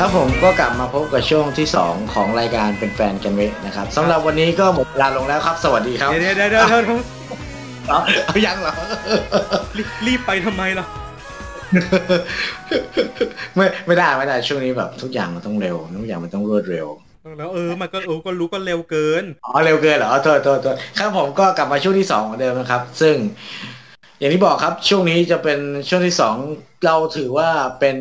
[0.00, 7.00] ครับผมก็กลับมาพบกับช่วงที่ 2 ของรายการเป็นแฟนกันเวนะครับสำหรับวันนี้ก็หมดเวลาลงแล้วครับ สวัสดีครับเดี๋ยวเดี๋ยวเดี๋ยวเดี๋ยวเดี๋ยว
[7.88, 8.74] เอาเอายังเหรอ
[9.76, 10.86] รีบรีบไปทำไมล่ะ
[13.56, 16.86] ไม่ไม่ได้ไม่ได้ช่วงนี้แบบ ทุกอย่างมันต้องเร็วทุกอย่างมันต้องรวดเร็ว
[17.38, 23.14] แล้วเออมันก็เออก็รู้ก็เร็วเกินอ๋อเร็วเกินเหรอโทษโทษโทษครับผมก็กลับมาช่วงที่สองเหมือนเดิมนะครับ ซึ่ง
[24.18, 26.36] อย่างที่บอกครับช่วงนี้จะเป็นช่วงที่สอง
[26.86, 27.48] เราถือว่า
[27.80, 27.96] เป็น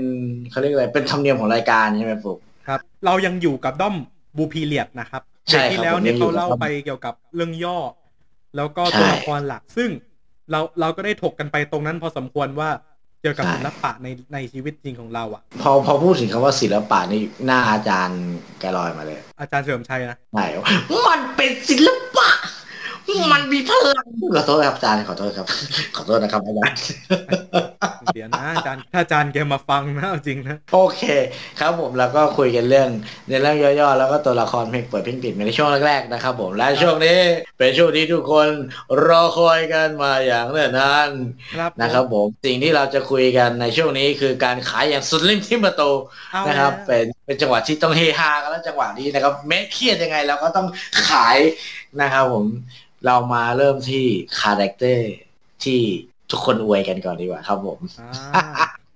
[0.52, 3.96] เขาเรียกอะไรเป็นธรรมเนียมของรายการใช่ไหมฟุกครับ เรายังอยู่กับด้อม
[4.38, 7.80] บูพีเลียดนะครับใช่เด็กครับที่แล้วผมยันี่งอยู่เขาเล่ากับไปเกี่ยวกับเรื่องย่อ
[8.56, 9.90] แล้วก็ใช่ตัวละครหลักซึ่ง
[10.52, 12.70] เราเราก็ได้ถกกันไปตรงนั้นพอสมควรว่า
[13.22, 18.22] เกี่ยวกับใช่ศิลปะในในชีวิตจริงของเราอะ พอพอพูดถึงคำว่าศิลปะนี่หน้าอาจารย์
[18.60, 20.70] แกลอยมาเลย อาจารย์เฉลิมชัยนะไหนวะ
[21.08, 22.15] มันเป็นศิลปะ
[23.34, 25.48] มันมีพลังขอโทษครับอาจารย์ขอโทษครับ
[25.96, 26.78] ขอโทษนะครับอาจารย์
[28.14, 31.02] เดี๋ยวนะอาจารย์ถ้าอาจารย์แกมาฟังนะเอาจริงนะโอเค
[31.60, 32.90] ครับผมแล้วก็คุยกันเรื่อง
[33.30, 37.18] ในเรื่องย่อๆ แล้วก็ตัวละครเพลงเปิดเพลงปิดในช่วงแรกๆนะครับ ผมและช่วงนี้
[37.58, 38.50] เป็นช่วงที่ทุกคน
[39.06, 41.10] รอคอยกันมาอย่างเนิ่นนาน
[41.58, 45.92] ครับนะครับผมสิ่งที่เราจะคุยกันในช่วงนี้คือการขายอย่างสุดลิ่มทิ่มประตู
[46.32, 50.68] เอานะครับแล้วเป็นเป็นจังหวะที่ต้องเฮฮากันแล้วจังหวะนี้นะครับแม้เครียดยังไงเราก็ต้อง
[51.10, 51.38] ขาย
[52.02, 52.46] นะครับผม
[53.06, 54.06] เรามาเริ่มที่
[54.40, 55.12] character
[55.64, 55.80] ที่
[56.32, 58.44] ทุกคนอวยกันก่อนดีกว่าครับผมอ่า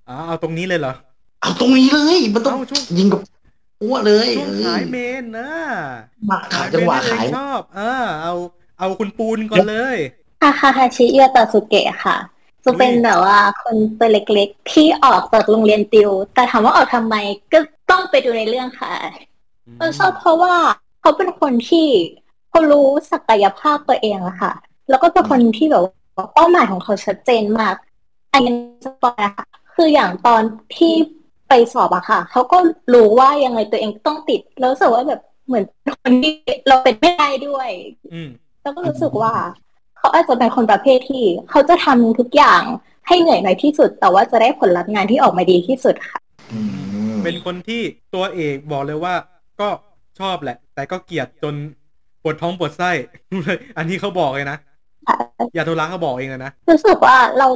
[0.10, 0.94] อ่าเอาตรงนี้เลยเหรอ
[1.42, 3.22] เอาตรงนี้เลย มันต้องเอาช่วงยิงกับ
[3.82, 5.50] อ้วเลยช่วงขายเมนนะ
[6.30, 8.34] มาขายจังหวะเมนที่ขายตัวเองชอบเออเอา
[8.80, 9.98] เอาคุณปูนก่อนเลย
[10.42, 12.18] ฮาคาฮาชิเอียตาสุเกะค่ะ
[12.66, 17.16] จะเป็นแบบว่าคนตัวเล็กๆ ที่ออกจากโรงเรียนติว แต่ถามว่าออกทำไม
[17.54, 17.60] ก็
[17.92, 18.94] ต้องไปดูในเรื่องค่ะ
[19.78, 20.54] เออชอบเพราะว่า
[21.02, 21.88] เขาเป็นคนที่
[22.50, 24.54] เขารู้ศักยภาพตัวเองอะค่ะ
[24.90, 27.76] แล้วก็เป็นคนที่แบบว่าเป้าหมายของเขาชัดเจนมาก
[28.34, 30.42] อันนี้สปอยอะค่ะ คืออย่างตอน
[30.78, 30.94] ที่
[31.50, 32.58] ไปสอบอะค่ะ เขาก็
[32.94, 36.34] รู้ว่ายังไงตัวเองต้องติด แล้วรู้สึกว่าแบบเหมือนเป็นคนที่
[36.68, 37.70] เราเป็นไม่ได้ด้วย
[38.14, 38.30] อืม
[38.62, 39.34] แล้วก็รู้สึกว่า
[39.98, 42.62] เขาอาจจะเป็นคนประเภทที่ เขาจะทำทุกอย่าง
[43.08, 46.20] ให้เหนื่อยน้อยที่สุด แต่ว่าจะได้ผลลัพธ์งานที่ออกมาดีที่สุดค่ะ
[46.52, 46.60] อื
[47.14, 47.82] มเป็นคนที่
[48.16, 49.14] ตัวเอกบอกเลยว่า
[49.62, 49.70] ก็
[50.20, 51.56] ชอบแหละ แต่ก็เกลียดจน
[52.24, 52.92] ปวดท้องปวดไส้
[53.78, 54.58] อันนี้เขาบอกเลยนะ
[55.58, 57.48] ยาโทระเขาบอกเองเลยนะรู้สึกว่าเรา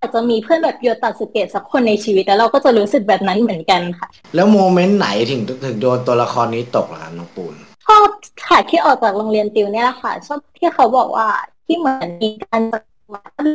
[0.00, 7.54] อาจจะมีเพื่อนแบบโยตาสุเกะสักคนในชีวิตแล้วเราก็จะรู้สึกแบบนั้นเหมือนกันค่ะ แล้วโมเมนต์ไหนถึงถึงโดนตัวละครนี้ตกล่ะครับน้องปูน
[7.86, 8.08] ชอบ
[8.44, 11.26] ฉากที่ออกจากโรงเรียนติวเนี่ยแหละค่ะ ชอบที่เขาบอกว่า
[11.66, 12.82] ที่เหมือนมีการจัด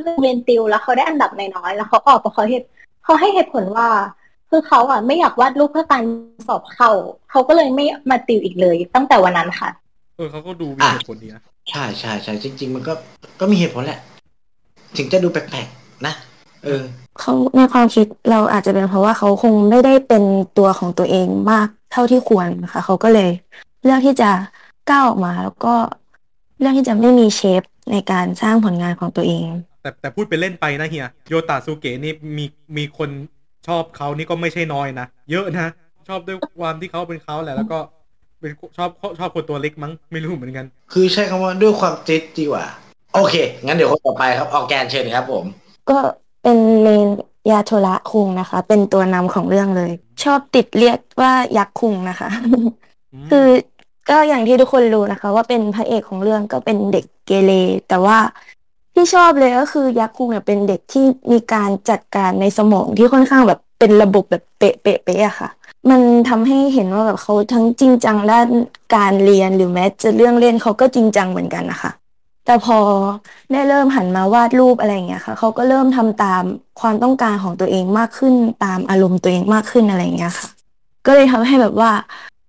[0.05, 2.67] โรงเรียนติวแล้วเขาได้อันดับน้อยๆแล้วเขาออกเพราะเขาเหตุ
[3.03, 3.87] เขาให้เหตุผลว่า
[4.49, 6.03] คือเขาอะไม่อยากวาดรูปเพื่อการ
[6.47, 6.89] สอบเข้า
[7.31, 9.69] เขาก็เลยไม่มาติวอีกเลย ตั้งแต่วันนั้นค่ะ
[10.15, 12.93] เออเขาก็ดูมีอะเหตุผลดีนะ ใช่ใช่ใช่จริง ๆ มันก็
[13.39, 13.99] ก็มีเหตุผลแหละ
[14.97, 16.13] ถึงจะดูแปลกๆนะ
[16.63, 16.82] เออ
[17.19, 20.23] เขาในความคิดเราอาจจะเป็นเพราะว่าเขาคงไม่ได้เป็น
[20.58, 23.30] ตัวของตัวเองมากเท่าที่ควรนะคะเขาก็เลย
[23.84, 24.30] เลือกที่จะ
[24.89, 25.76] ก้าวออกมาแล้วก็
[26.60, 29.47] เลือกที่จะไม่มีเชฟในการสร้างผลงานของตัวเอง
[29.82, 32.45] แต่แต่พูดไปเล่นไปนะเฮียโยตาซูเกะนี่มี
[32.78, 33.10] มีคน
[33.67, 35.67] ชอบเขานี่ก็ไม่ใช่น้อยนะ เยอะนะ
[36.08, 37.80] ชอบด้วยความที่เขาเป็นเขาแหละแล้วก็
[38.43, 42.65] เป็นชอบชอบคนตัวเล็กมั้งไม่รู้เหมือนกัน คือใช้คำว่าด้วยความจิตดีกว่า
[43.15, 45.45] โอเค งั้นเดี๋ยวคนต่อไปครับออกแกนเชิญครับผม
[45.89, 45.97] ก็
[46.43, 47.08] เป็นเมน
[47.51, 49.91] ยาโทระคุงนะคะ เป็นตัวนำของเรื่องเลย
[50.23, 52.29] ชอบติดเรียกว่ายักษ์คุงนะคะ
[53.32, 53.47] คือ
[54.10, 57.51] ก็อย่างที่ทุกคนรู้นะคะ ว่าเป็นพระเอกของเรื่องก็เป็นเด็กเกเร
[57.89, 58.17] แต่ว่า
[58.93, 65.49] ที่ชอบเลยก็คือยักษ์คุงเนี่ยเป็นเด็กที่มีการจัดการในสมองที่ค่อนข้างแบบเป็นระบบแบบเป๊ะเป๊ะเป๊ะอะค่ะ
[65.89, 68.48] มันทำให้เห็นว่าแบบเขาทั้งจริงจังด้าน
[68.96, 71.91] การเรียนหรือแม้จะเรื่องเล่นเขาก็จริงจังเหมือนกันนะคะ
[72.46, 72.78] แต่พอ
[73.52, 76.43] ได้เริ่มหันมาวาดรูปอะไรอย่างเงี้ยค่ะเขาก็เริ่มทำตาม
[76.80, 80.48] ความต้องการของตัวเองมากขึ้นตามอารมณ์ตัวเองมากขึ้นอะไรอย่างเงี้ยค่ะ
[81.06, 81.91] ก็เลยทำให้แบบว่า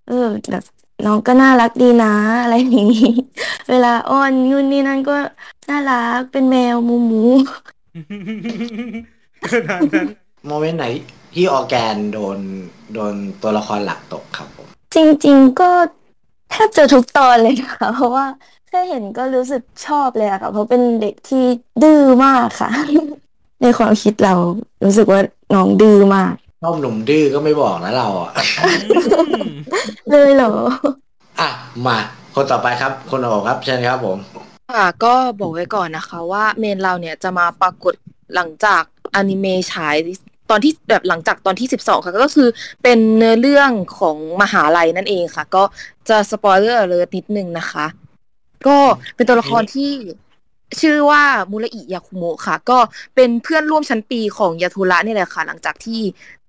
[0.09, 0.65] เออแบบ
[1.07, 3.13] น้องก็น่ารักดีนะ อะไรอย่างงี้
[3.69, 5.17] เวลาอ้อนนู่นนี่นั่นก็
[5.71, 7.25] น่ารักเป็นแมวมูมู
[9.53, 10.09] ขนาดนั้น
[10.47, 10.87] โมเมนต์ไหน
[11.35, 12.39] ที่ออร์แกนโดน
[12.95, 15.71] โดนตัวละครหลักตกครับผม จริง ๆก็
[16.51, 18.25] แทบจะทุกตอนเลยนะคะ เพราะว่า
[18.69, 21.45] แค่เห็นก็รู้สึกชอบเลยอะค่ะ เพราะเป็นเด็กที่
[21.83, 22.71] ดื้อมากค่ะ
[23.63, 24.35] ในความคิดเรา
[24.85, 25.21] รู้สึกว่า
[25.55, 28.31] น้องดื้อมาก ชอบหนุ่มดื้อก็ไม่บอกนะเราอะ
[30.11, 30.53] เลยเหรอ
[31.41, 31.49] อะ
[31.87, 31.99] มา
[32.35, 34.19] คนต่อไปครับ คนโอครับเชิญครับผม
[34.73, 37.95] ค่ะก็บอกไว้ก่อนนะคะว่าเมนเราเนี่ยจะมาปรากฏ
[38.35, 38.83] หลังจาก
[39.15, 39.97] อนิเมะฉาย
[40.51, 42.49] ตอนที่แบบหลังจากตอนที่ 12 ค่ะ ก็คือ
[42.83, 45.63] เป็นเนื้อเรื่องของมหาลัยนั่นเองค่ะ ก็
[46.09, 47.87] จะสปอยเลอร์เลยนิดนึงนะคะ
[48.67, 48.77] ก็
[49.15, 49.91] เป็นตัวละครที่
[50.81, 52.79] ชื่อว่ามูระอิยาคุโมะค่ะ ก็
[53.15, 56.01] เป็นเพื่อนร่วมชั้นปีของยาทุระนี่แหละค่ะ หลังจากที่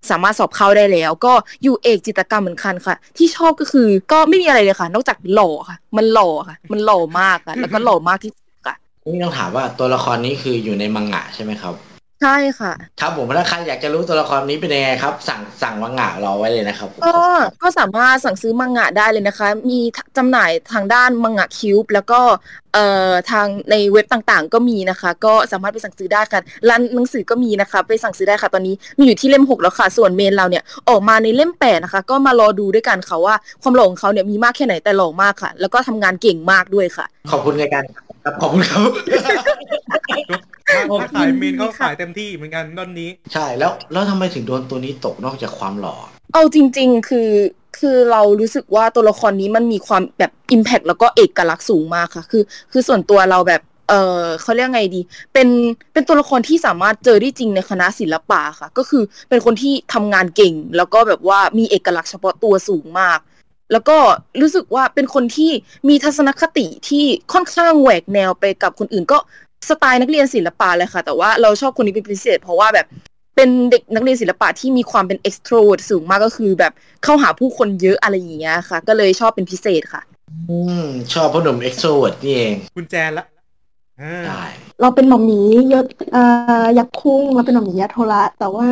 [0.10, 11.74] สามารถสอบเข้าได้แล้ว ก็อยู่เอกจิตกรรมเหมือนกันค่ะ ที่ชอบก็คือก็ไม่มีอะไรเลยค่ะ นอกจากหล่อค่ะ มันหล่อค่ะ มันหล่อมากค่ะ แล้วก็หล่อมากที่สุดค่ะนี่ต้องถามว่าตัวละครนี้คืออยู่ในมังงะใช่ไหมครับ
[12.22, 17.20] ใช่ค่ะ ครับผมถ้าใครอยากจะรู้ตัวละครนี้เป็นยังไงครับ สั่งสั่งมังงะรอไว้เลยนะครับผมก็
[17.62, 19.80] ก็สามารถสั่งซื้อมังงะได้เลยนะคะ มี
[20.18, 22.20] จำหน่ายทางด้านมังงะคิวบ์แล้วก็
[22.74, 37.84] เอ่อทางในเว็บต่างๆ ก็มีนะคะ ก็สามารถไปสั่งซื้อได้ค่ะร้านหนังสือก็มีนะคะ ไปสั่งซื้อได้ค่ะ ตอนนี้มีอยู่ที่เล่มหกแล้วค่ะ ส่วนเมนเราเนี่ยออกมาในเล่มแปดนะคะ ก็มารอดูด้วยกันค่ะว่าความหล่อของเขาเนี่ยมีมากแค่ไหนแต่หล่อมากค่ะ แล้วก็ทำงานเก่งมากด้วยค่ะ ขอบคุณในการ
[38.24, 38.90] ครับขอบคุณครับ
[40.70, 45.96] ถ้าถ้าขายเมนเขาขายเต็มที่เหมือนกันด้านนี้ ใช่แล้วแล้วทำไมถึงโดนตัวนี้ตกนอกจากความหล่อ
[46.34, 47.30] เอาจริง ๆ คือ
[47.80, 55.02] คือเรารู้สึกว่าตัวละครนี้มันมีความแบบ Impact แล้วก็เอกลักษณ์สูงมากค่ะ คือ คือส่วนตัวเราแบบเออเขาเรียกไงดี
[55.34, 55.48] เป็น
[55.94, 63.20] เป็นตัวละครที่สามารถเจอได้จริงในคณะศิลปะค่ะ ก็คือเป็นคนที่ทำงานเก่ง แล้วก็แบบว่ามีเอกลักษณ์เฉพาะตัวสูงมาก
[63.72, 63.98] แล้วก็
[64.42, 65.52] รู้สึกว่าเป็นคนที่
[65.90, 69.18] มีทัศนคติที่ค่อนข้างแหวกแนวไปกับคนอื่น ก็
[69.70, 72.88] สไตล์นักเรียนศิลปะเลยค่ะ แต่ว่าเราชอบคนนี้เป็นพิเศษ เพราะว่าแบบ
[73.36, 76.74] เป็นเด็กนักเรียนศิลปะที่มีความเป็น extrovert สูงมากก็คือแบบ
[77.04, 80.02] เข้าหาผู้คนเยอะอะไรอย่างเงี้ยค่ะ ก็เลยชอบเป็นพิเศษค่ะ
[80.50, 83.26] อืมชอบพ่อหนุ่มเอ็กโซเวิร์ดนี่เองคุณแจนละ
[84.02, 84.44] อ่าใช่
[84.82, 85.40] เราเป็นหมอหมี
[85.74, 88.70] ยศอ่ายักษ์คุ้งเราเป็นหมอหมียาโทระแต่ว่า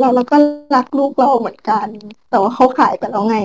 [0.00, 0.36] เราเราก็
[0.76, 1.86] รักลูกเราเหมือนกัน
[2.30, 3.38] แต่ว่าเขาขายไปแล้วไง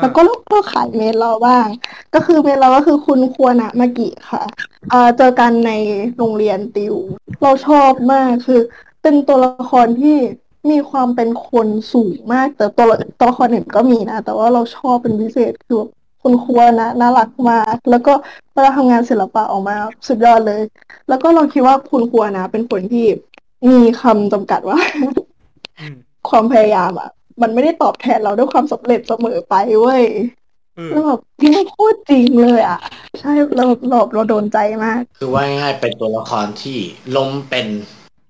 [0.00, 1.66] แล้วก็ลูกก็ขายเมนเราบ้าง
[2.14, 4.42] ก็คือเมนเราก็คือคุณควรนะมากิค่ะ
[4.90, 5.72] เอ่อเจอกันใน
[6.18, 6.94] โรงเรียนติว
[7.42, 8.60] เราชอบมากคือ
[9.02, 10.16] เป็นตัวละครที่
[10.70, 15.90] มีความเป็นคนสูงมาก แต่ตัวละตัวละครอื่นก็มีนะ แต่ว่าเราชอบเป็นพิเศษคือแบบ
[16.22, 18.12] คุณควรนะน่ารักมาก แล้วก็
[18.52, 20.62] เวลาทำงานศิลปะออกมาสุดยอดเลย
[21.08, 23.06] แล้วก็เราคิดว่าคุณควรนะ เป็นคนที่
[23.70, 24.78] มีคำจำกัดว่า
[25.78, 25.94] อืม
[26.28, 27.10] ความพยายามอะ
[27.42, 30.04] มันไม่ได้ตอบแทนเราด้วยความสำเร็จเสมอไปเว้ย
[30.76, 32.80] เออแล้วแบบนี่มันพูดจริงเลยอะ
[33.20, 36.78] ใช่เราเราเราโดนใจมาก คือว่าง่ายๆเป็นตัวละครที่
[37.16, 37.66] ล้มเป็น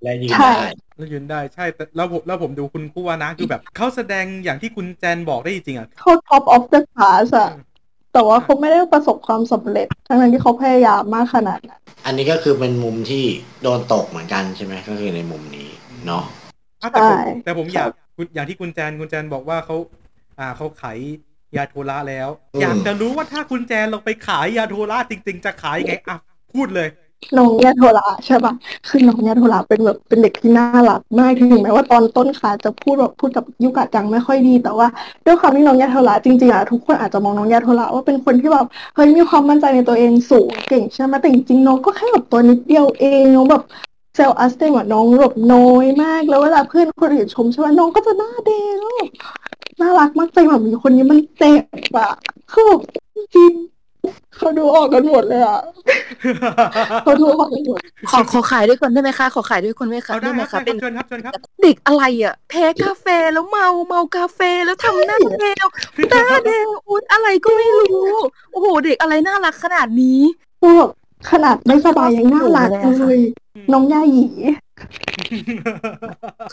[0.03, 7.49] และยืนใช่ได้แล้วยืนได้ใช่แต่แล้วผมแล้วผมดูคุณคู่วานะคือแบบเขาแสดงอย่างที่คุณแจนบอกได้จริงๆอะเขา top of the class อะ
[8.13, 13.23] แต่ว่าเขาไม่ได้ประสบความสำเร็จ ทั้งนั้นที่เขาพยายามมากขนาดนั้นอันนี้ก็คือเป็นมุมที่
[13.63, 15.67] โดนตกเหมือนกันใช่ไหมก็คือในมุมนี้
[16.05, 16.23] เนาะ
[16.81, 19.77] อะแต่ผมใช่แต่ผมอยาก คุณอย่างที่คุณแจนคุณแจนบอกว่าเขา
[20.39, 20.97] อ่าเขาขาย
[21.57, 26.17] ยาโทระแล้วอืมอยากจะรู้ว่าถ้าคุณแจนลงไปขายยาโทระจริง ๆ จะขายยังไงอะ
[26.53, 26.87] พูดเลย
[27.37, 28.53] น้องยาโทระใช่ปะ
[28.87, 34.87] คือน้องยาโทระเป็นแบบเป็นเด็กที่น่ารักมากถึงแม้ว่าตอนต้นขาจะพูดแบบพูดกับยุกะจังไม่ค่อยดี แต่ว่า
[35.25, 49.09] ด้วยความที่น้องยาโทระจริงๆอะทุกคนอาจจะมองน้องยาโทระว่าเป็นคนที่แบบเฮ้ยมีความมั่นใจในตัวเองสูงเก่งใช่ไหมแต่จริงๆน้องก็แค่แบบตัวนิดเดียวเองน้องแบบเซลล์อัสเตมอะน้องแบบน้อยมาก แล้วเวลาเพื่อนคนอื่นชมใช่ไหมน้องก็จะหน้าแดงแล้วแบบ
[49.81, 51.63] น่ารักมากใจแบบมีคนนี้มันเจ็บ
[51.97, 52.11] อะ
[52.51, 52.79] คือแบบ
[53.15, 55.59] จริงๆเขาดูออกกันหมดเลยอะ
[57.03, 57.79] เขาดูออกกันหมด
[58.11, 65.65] ขอขอขายด้วยคนได้ไหมคะ ขอขายด้วยคนไหมคะเอาได้ไหมครัคะบเป็นเชิญครับเชิญครับ เด็กอะไรอะ แพ้กาแฟแล้วเมาเมากาแฟแล้วทำหน้าแดง
[66.09, 68.11] หน้าแดงอุ้ยอะไรก็ไม่รู้
[68.51, 70.19] โอ้โห เด็กอะไรน่ารักขนาดนี้
[70.61, 70.87] พวก
[71.29, 73.19] ขนาดไม่สบายยังน่ารักเลย
[73.71, 74.25] น้องย่าหยี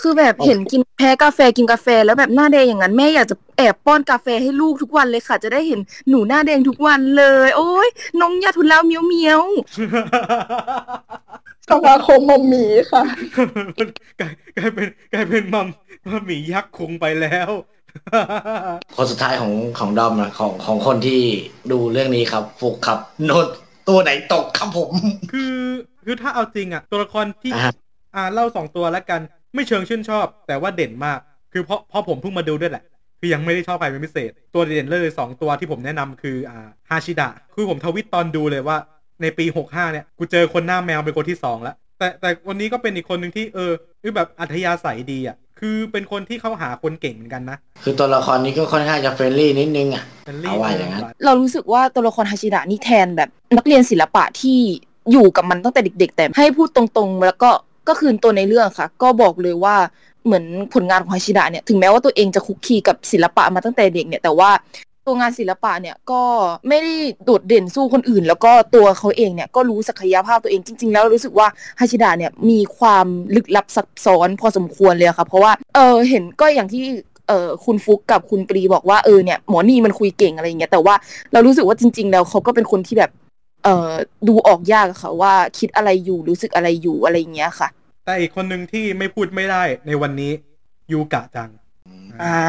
[0.00, 7.88] คือแบบเห็นกินแพ้กาแฟกินกาแฟ แล้วแบบหน้าแดงอย่างนั้นแม่อยากจะแอบป้อนกาแฟให้ลูกทุกวันเลยค่ะ จะได้เห็นหนูหน้าแดงทุกวันเลย โอ้ย
[8.20, 9.42] น้องยาทุนแล้วเมียวเมียว
[11.68, 13.02] สมาคมมอมหมีค่ะ
[14.20, 15.68] กลายกลายเป็นกลายเป็นมัม
[16.06, 17.50] มัมหมียักษ์คงไปแล้ว
[18.96, 21.20] คนสุดท้ายของของดอมนะของของคนที่
[21.70, 23.30] ดูเรื่องนี้ครับฟุกครับ โน
[23.88, 24.92] ตตัวไหนตกครับผม
[25.32, 25.56] คือ
[26.04, 27.74] คือถ้าเอาจริงอะ ตัวละครที่อ่าฮะ
[28.14, 29.20] อ่าเล่าสองตัวแล้วกัน
[29.54, 31.18] ไม่เชิงชื่นชอบ แต่ว่าเด่นมาก
[31.52, 32.84] คือเพราะเพราะผมเพิ่งมาดูด้วยแหละ
[33.20, 38.76] คือยังไม่ได้ชอบใครเป็นพิเศษ ตัวเด่นเลยสองตัวที่ผมแนะนำคืออ่าฮาชิดะคือผมทวิตตอนดูเลยว่า
[39.22, 43.72] ในปีหกห้าเนี่ยกูเจอคนหน้าแมวเป็นคนที่สองแล้วแต่แต่วันนี้ก็เป็นอีกคนหนึ่งที่เออ
[44.02, 54.58] คือแบบอัธยาศัยดีอะ คือเป็นคนที่เข้าหาคนเก่งเหมือนกันนะ คือตัวละครนี้ก็ค่อนข้างจะเฟรนลี่นิดนึงอะเป็นรีเอาว่าอย่างนั้น เรารู้สึกว่าตัวละครฮาชิดะนี่แทนแบบนักเรียนศิลปะที่
[55.12, 57.50] อยู่กับมันตั้งแต่เด็ก ๆ แต่ให้พูดตรงๆ แล้วก็
[57.88, 59.76] ก็คือตัวในเรื่องค่ะ ก็บอกเลยว่า
[60.24, 60.44] เหมือน
[60.74, 64.50] ผลงานของฮาชิดะเนี่ยถึงแม้ว่าตัวเองจะคุกคีกับศิลปะมาตั้งแต่เด็กเนี่ยแต่ว่า
[65.06, 66.22] ตัวงานศิลปะเนี่ยก็
[66.68, 66.94] ไม่ได้
[67.24, 71.46] โดดเด่นสู้คนอื่น แล้วก็ตัวเขาเองเนี่ยก็รู้ศักยภาพตัวเองจริง ๆ แล้วรู้สึกว่า
[71.78, 76.84] ฮาชิดะเนี่ยมีความลึกลับซับซ้อนพอสมควรเลยอะค่ะเพราะว่าเออเห็นก็อย่างที่
[77.28, 80.94] เออคุณฟุกกับคุณปรีบอกว่าเออเนี่ยหมอนี่มันคุยเก่งอะไรอย่างเงี้ยแต่ว่า
[81.32, 83.10] เรารู้สึกว่าจริง ๆ แล้วเขาก็เป็นคนที่แบบ
[83.64, 83.90] เอ่อ
[84.28, 87.68] ดูออกยากอะค่ะว่าคิดอะไรอยู่รู้สึกอะไรอยู่อะไรอย่างเงี้ยค่ะ
[88.06, 90.32] แต่อีกคนหนึ่งที่ไม่พูดไม่ได้ในวันนี้
[90.92, 91.50] ยูกะจัง
[92.22, 92.40] อ่า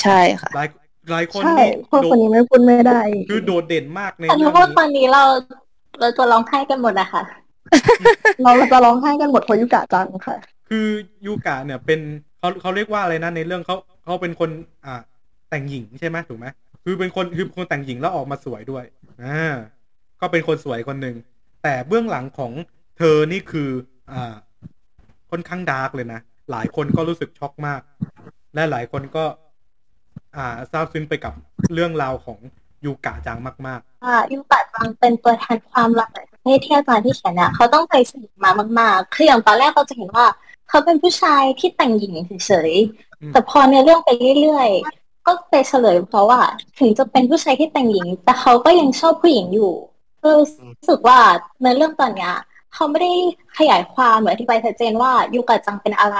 [0.00, 0.68] ใช่ค่ะหลาย
[1.10, 3.00] หลายคนใช่นี่คนคนนี้ไม่พูดไม่ได้
[3.30, 5.22] คือโดดเด่นมากในแต่เรื่รู้องว่าตอนี้นนี้เรา
[6.00, 7.22] เราจะร้องไห้กันหมดอะค่ะ
[8.44, 10.36] เราจะร้องไห้กันหมดเพราะยุกะจังค่ะ
[10.68, 10.86] คือ
[11.26, 12.00] ยูกะเนี่ยเป็น
[12.38, 14.50] เขาเขาเรียกว่าอะไรนะในเรื่องเขาเขาเป็นคน
[14.86, 15.00] อ่า
[15.50, 16.46] แต่งหญิงใช่ไหมถูกไหม
[16.84, 18.84] คือเป็นคนคือเป็นคนแต่งหญิงแล้วออกมาสวยด้วย
[19.24, 19.54] อ่า
[20.20, 21.16] ก็เป็นคนสวยคนหนึ่ง
[21.62, 22.52] แต่เบื้องหลังของ
[22.98, 23.70] เธอนี่คือ
[24.12, 24.34] อ่า
[25.30, 27.80] ค่อนข้างดาร์กเลยนะหลายคนก็รู้สึกช็อกมาก
[28.54, 29.24] และหลายคนก็
[30.36, 31.32] อ่าซาบซึ้งไปกับ
[31.74, 32.38] เรื่องราวของ
[32.84, 40.26] ยูกะจังมากอ่ายูกะจังเป็นตัวแทนความหลากหลายประเภทที่อาจารย์ที่เขียนเนี่ยเขาต้องไปสืบมามากๆคืออย่างตอนแรกเราจะเห็นว่า
[40.68, 42.72] เขาเป็นผู้ชายที่แต่งหญิงเฉย
[43.20, 44.10] อืมๆแต่พอในเรื่องไป
[44.40, 46.40] เรื่อยๆก็ไปเฉลยเพราะว่า
[46.78, 49.72] ถึงจะเป็นผู้ชายที่แต่งหญิง แต่เขาก็ยังชอบผู้หญิงอยู่
[50.24, 51.18] รู้สึกว่า
[51.62, 52.34] ในเรื่องตอนเนี้ย
[52.74, 53.12] เขาไม่ได้
[53.58, 56.16] ขยายความหรืออธิบายชัดเจนว่ายูกะจังเป็นอะไร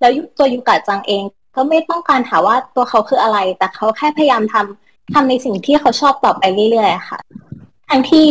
[0.00, 1.22] แล้วตัวยูกะจังเอง
[1.58, 7.20] ก็ไม่ต้องการหาว่าตัวเขาคืออะไร แต่เขาแค่พยายามทำทำในสิ่งที่เขาชอบต่อไปเรื่อยๆอะค่ะ
[7.88, 8.26] ทั้งที่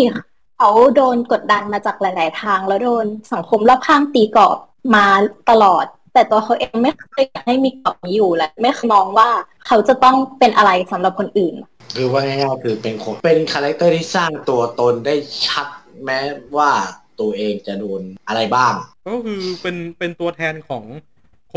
[0.57, 4.57] เขาโดนกดดันมาจากหลาย ๆ ทาง แล้วโดนสังคมรอบข้างตีกรอบ
[4.95, 5.05] มา
[5.49, 9.29] ตลอด แต่ตัวเขาเองไม่เคยอยากให้มีกรอบนี้อยู่และไม่เคยมองว่า
[9.67, 11.55] เขาจะต้องเป็นอะไรสำหรับคนอื่น
[11.95, 15.15] คือว่าง่ายๆคือเป็นคนเป็น character ที่สร้างตัวตนได้
[15.47, 15.67] ชัด
[16.05, 16.19] แม้
[16.57, 16.71] ว่า
[17.19, 20.83] ตัวเองจะโดนอะไรบ้างๆก็คือเป็นเป็นตัวแทนของ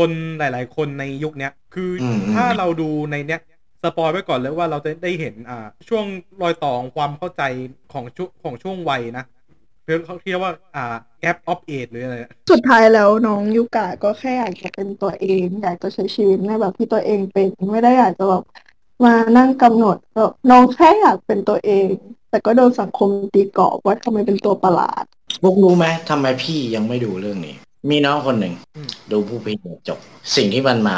[0.01, 3.41] คนหลาย ๆ คนในยุคเนี้ย คืออืมถ้าเราดูในเนี้ย
[3.83, 6.05] spoil ไว้ก่อนเลยว่าเราจะได้เห็นอ่าช่วง
[6.41, 7.43] รอยต่อของความเข้าใจ
[7.93, 9.25] ของช่วงของช่วงวัยนะ
[9.85, 12.15] เรียกเขาเรียกว่าอ่า gap of age หรืออะไร
[12.51, 18.43] สุดท้ายแล้วน้องยุกะก็แค่อยากจะเป็นตัวเองอยากจะใช้ชีวิตในแบบที่ตัวเองเป็นไม่ได้อยากจะแบบ
[19.03, 21.87] มานั่งกำหนดแบบน้องแค่อยากเป็นตัวเอง
[22.29, 25.03] แต่ก็โดนสังคมตีกรอบว่าทำไมเป็นตัวประหลาด
[25.43, 27.55] พวกรู้ไหมทำไมพี่ยังไม่ดูเรื่องนี้
[27.89, 29.57] มีน้องคนหนึ่งอืมดูผู้พิจ
[29.87, 29.99] จบ
[30.35, 30.97] สิ่งที่มันมา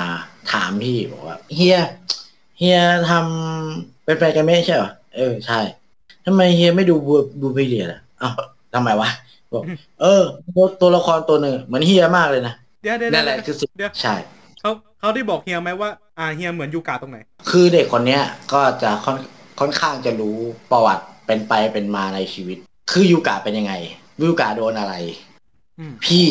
[0.51, 1.79] ถามพี่บอกว่าเฮีย
[2.59, 2.79] เฮีย
[3.09, 5.59] ทำเป็นแฟนกันไม่ใช่เหรอเออใช่
[6.25, 8.34] ทำไมเฮียไม่ดูบูบูพีเรียล่ะอ้าว
[8.73, 9.09] ทำไมวะ
[9.53, 9.63] บอก
[10.01, 10.23] เออ
[10.55, 14.15] ตัวตัวละครตัวหนึ่งเหมือนเฮียมากเลยนะเดี๋ยวเดี๋ยวนั่นแหเดี๋ละยวคือสิ่งเดี๋ยวใช่
[14.61, 17.17] เขาเขาได้บอกเฮียไหมว่า อ่าเฮียเหมือนยูกะตรงไหน
[17.49, 18.23] คือเด็กคนเนี้ย
[18.53, 19.17] ก็จะค่อน
[19.59, 20.38] ค่อนข้างจะรู้
[20.71, 22.57] ประวัติเป็นไปเป็นมาในชีวิต
[22.91, 23.73] คือยูกะเป็นยังไง
[24.21, 24.93] ยูกะโดนอะไร
[25.79, 26.27] อืมพี่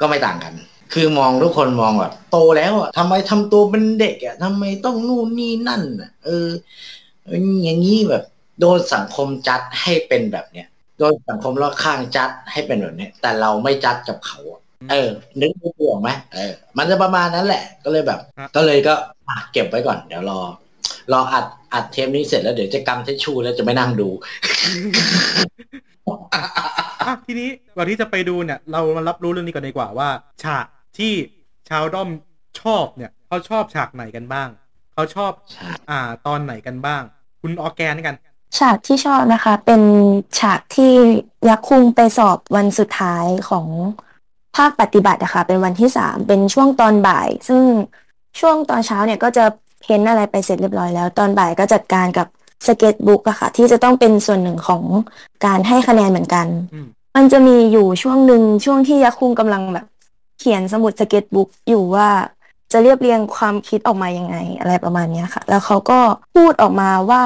[0.00, 0.52] ก็ไม่ต่างกัน
[0.94, 6.48] คือมองทุกคนมองแบบโตแล้วอะทำไมทำตัวเป็นเด็กอะทำไมต้องนู่นนี่นั่นอะเออ
[7.30, 8.22] อย่างนี้แบบ
[8.60, 10.68] โดนสังคมจัดให้เป็นแบบเนี้ย
[10.98, 15.08] โดนสังคมรอบข้างจัดให้เป็นแบบเนี้ยแต่เราไม่จัดกับเขาอะเออ
[15.40, 18.94] นึกไม่ออกไหมเออ มันจะประมาณนั้นแหละ ก็เลยแบบครับก็เลยก็
[19.28, 20.40] อะเก็บไว้ก่อน เดี๋ยวรอ
[21.12, 24.08] รออัดอัดเทปนี้เสร็จแล้วเดี๋ยวจะกำเทชชูแล้วจะไม่นั่งดู
[27.06, 30.08] อะทีนี้ก่อนที่จะไปดูเนี่ย เรามารับรู้เรื่องนี้ก่อนดีกว่าว่า
[30.42, 30.66] ฉาก
[30.98, 31.12] ที่
[31.68, 32.08] ชาวด้อม
[32.60, 34.48] ชอบเนี่ยเขาชอบฉากไหนกันบ้าง
[34.94, 37.02] เขาชอบใช่อ่าตอนไหนกันบ้าง
[37.40, 38.14] คุณออร์แกนกัน
[38.58, 39.82] ฉากที่ชอบนะคะ เป็น
[40.38, 40.92] ฉากที่
[41.48, 43.66] ยักษ์คุงไปสอบวันสุดท้ายของ
[44.56, 47.62] ภาคปฏิบัติอะค่ะเป็นวันที่สามเป็นช่วงตอนบ่าย ซึ่ง
[48.40, 49.44] ช่วงตอนเช้าเนี่ยก็จะ
[49.80, 52.26] paint อะไรไปเสร็จเรียบร้อยแล้ว ตอนบ่ายก็จัดการกับ
[52.66, 54.82] sketchbook อะค่ะ ที่จะต้องเป็นส่วนหนึ่งของ
[55.46, 56.86] การให้คะแนนเหมือนกันอืม
[57.16, 59.86] มันจะมีอยู่ช่วงหนึ่งช่วงที่ยักษ์คุงกำลังแบบ
[60.38, 62.08] เขียนสมุด sketchbook อยู่ว่า
[62.72, 66.00] จะเรียบเรียงความคิดออกมายังไงอะไรประมาณเนี้ยค่ะ แล้วเขาก็
[66.34, 67.22] พูดออกมาว่า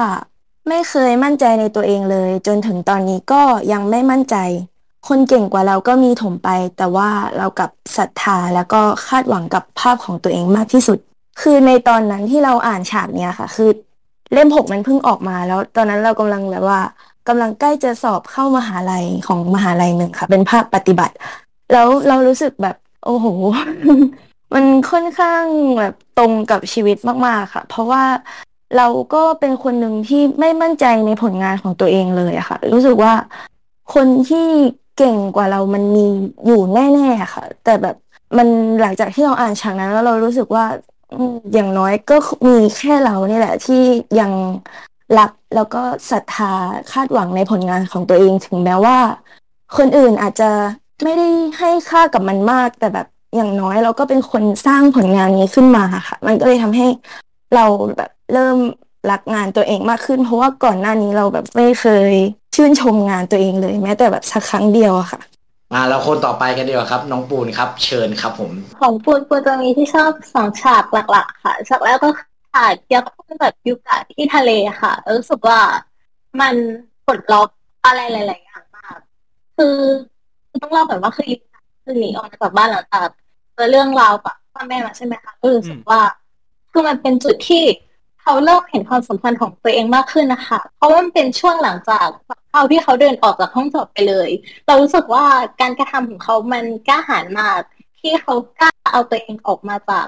[0.69, 4.35] ไม่เคยมั่นใจในตัวเองเลย จนถึงตอนนี้ก็ยังไม่มั่นใจ
[5.07, 10.99] คนเก่งกว่าเราก็มีถมไป แต่ว่าเรากลับศรัทธาแล้วก็คาดหวังกับภาพของตัวเองมากที่สุด
[11.41, 13.69] คือในตอนนั้นที่เราอ่านฉากเนี้ยค่ะ คือ
[14.33, 16.79] เล่มหกมันเพิ่งออกมาแล้ว ตอนนั้นเรากำลังแบบว่า
[17.27, 21.13] กำลังใกล้จะสอบเข้ามหาลัยของมหาลัยหนึ่งค่ะ เป็นภาคปฏิบัติ
[21.71, 23.25] แล้วเรารู้สึกแบบ โอ้โห
[24.53, 25.43] มันค่อนข้าง
[25.79, 28.03] แบบตรงกับชีวิตมาก ๆ ค่ะ เพราะว่า
[28.77, 33.13] เราก็เป็นคนหนึ่งที่ไม่มั่นใจในผลงานของตัวเองเลยอะค่ะ รู้สึกว่า
[33.93, 34.47] คนที่
[34.97, 36.05] เก่งกว่าเรามันมี
[36.45, 37.95] อยู่แน่ๆค่ะ แต่แบบ
[38.37, 38.47] มัน
[38.81, 40.65] หลังจากที่เราอ่านฉากนั้นแล้วเรารู้สึกว่า
[41.53, 42.15] อย่างน้อยก็
[42.47, 43.81] มีแค่เรานี่แหละ ที่
[44.19, 44.31] ยัง
[45.19, 46.53] รักแล้วก็ศรัทธา
[46.91, 48.97] คาดหวังในผลงานของตัวเองถึงแม้ว่า
[49.77, 50.49] คนอื่นอาจจะ
[51.03, 51.27] ไม่ได้
[51.59, 56.87] ให้ค่ากับมันมาก แต่แบบอย่างน้อยเราก็เป็นคนสร้างผลงานนี้ขึ้นมาค่ะ มันก็เลยทำให้
[57.55, 57.65] เรา
[57.97, 58.57] แบบเริ่ม
[59.11, 62.11] รักงานตัวเองมากขึ้น เพราะว่าก่อนหน้านี้เราแบบไม่เคย
[62.55, 65.21] ชื่นชมงานตัวเองเลย แม้แต่แบบสักครั้งเดียวอะค่ะ
[65.73, 68.51] มาแล้วคนต่อไปกันดีกว่าครับ น้องปูนครับ เชิญครับผม
[68.81, 74.51] ของปูนปูนจะมีที่ชอบสองฉากหลัก ๆ ค่ะฉากแรกก็คือฉากยักษ์คู่แบบยูกะที่ทะเล
[74.81, 75.59] ค่ะเออรู้สึกว่า
[76.41, 76.55] มัน
[77.05, 77.49] ปลดล็อก
[77.85, 78.97] อะไรหลาย ๆ อย่างมาก
[79.57, 79.75] คือ
[80.61, 83.07] ต้องเล่าก่อนว่าคือยูกะคือหนีออกมาจากบ้านหลังจาก
[83.53, 86.01] เจอเรื่องราวกับพ่อแม่มาใช่ไหมคะก็รู้สึกว่า
[86.71, 87.63] คือมันเป็นจุดที่
[88.21, 92.07] เขาเริ่มเห็นความสำคัญของตัวเองมากขึ้นนะคะ เพราะว่ามันเป็นช่วงหลังจาก
[92.53, 94.29] เขาที่เขาเดินออกจากห้องสอบไปเลย
[94.67, 95.25] เรารู้สึกว่า
[95.61, 97.59] การกระทำของเขามันกล้าหาญมาก
[97.99, 100.05] ที่เขากล้าเอาตัวเองออกมาจาก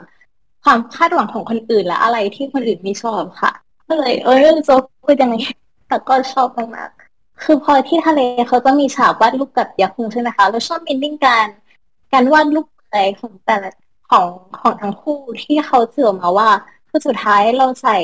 [0.64, 3.52] ความคาดหวังของคนอื่นและอะไรที่คนอื่นไม่ชอบค่ะ
[3.88, 5.36] ก็เลยเออโจ๊กพูดยังไง
[5.88, 11.48] แต่ก็ชอบมากๆคือพอที่ทะเลเขาจะมีฉากวาดรูปกับยักษ์คุงใช่ไหมคะแล้วชอบมินดิ้งการ
[12.14, 13.70] การวาดรูปอะไรของแต่ละ
[14.10, 14.28] ของ
[14.62, 16.50] ของทั้งคู่ที่เขาเสื่อมาว่า
[16.90, 17.98] คือสุดท้ายเราใส่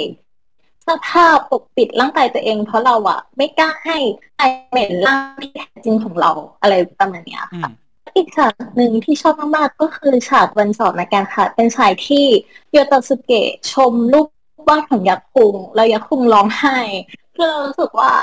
[0.92, 3.98] สื้อผ้าปกปิดร่างกายตัวเอง เพราะเราอะไม่กล้าให้
[4.36, 6.32] ใครเห็นร่างที่แท้จริงของเรา
[6.62, 7.72] อะไรประมาณเนี้ยค่ะ
[8.16, 12.26] อีกฉากหนึ่งที่ชอบมากๆก็คือฉากวันสอบในการค่ะ เป็นฉากที่
[12.72, 14.28] โยโตสุเกะชมรูป
[14.68, 16.78] วาดของยักษ์คุงแล้วยักษ์คุงร้องไห้
[17.36, 18.14] คือเรารู้สึกว่า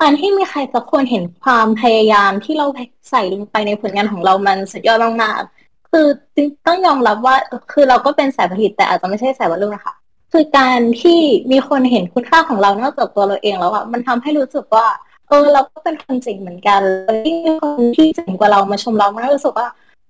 [0.00, 2.66] การที่มีใครสักคนเห็นความพยายามที่เรา
[3.10, 7.36] ใส่ลงไปในผลงานของเรามันสุดยอดมากๆคือจริงต้องยอมรับว่า
[7.72, 9.94] คือเราก็เป็นสายผลิตแต่อาจจะไม่ใช่สายวาดรูปนะคะ
[10.32, 11.20] คือการที่
[11.52, 14.86] มีคนเห็นคุณค่าของเรานอกจากตัวเราเองแล้วอะมันทำให้รู้สึกว่า
[15.28, 19.68] เออ เราก็เป็นคนเจ๋งเหมือนกันแล้วยิ่งมีคนที่เจ๋งกว่าเรามาชมเรามันรู้สึกว่า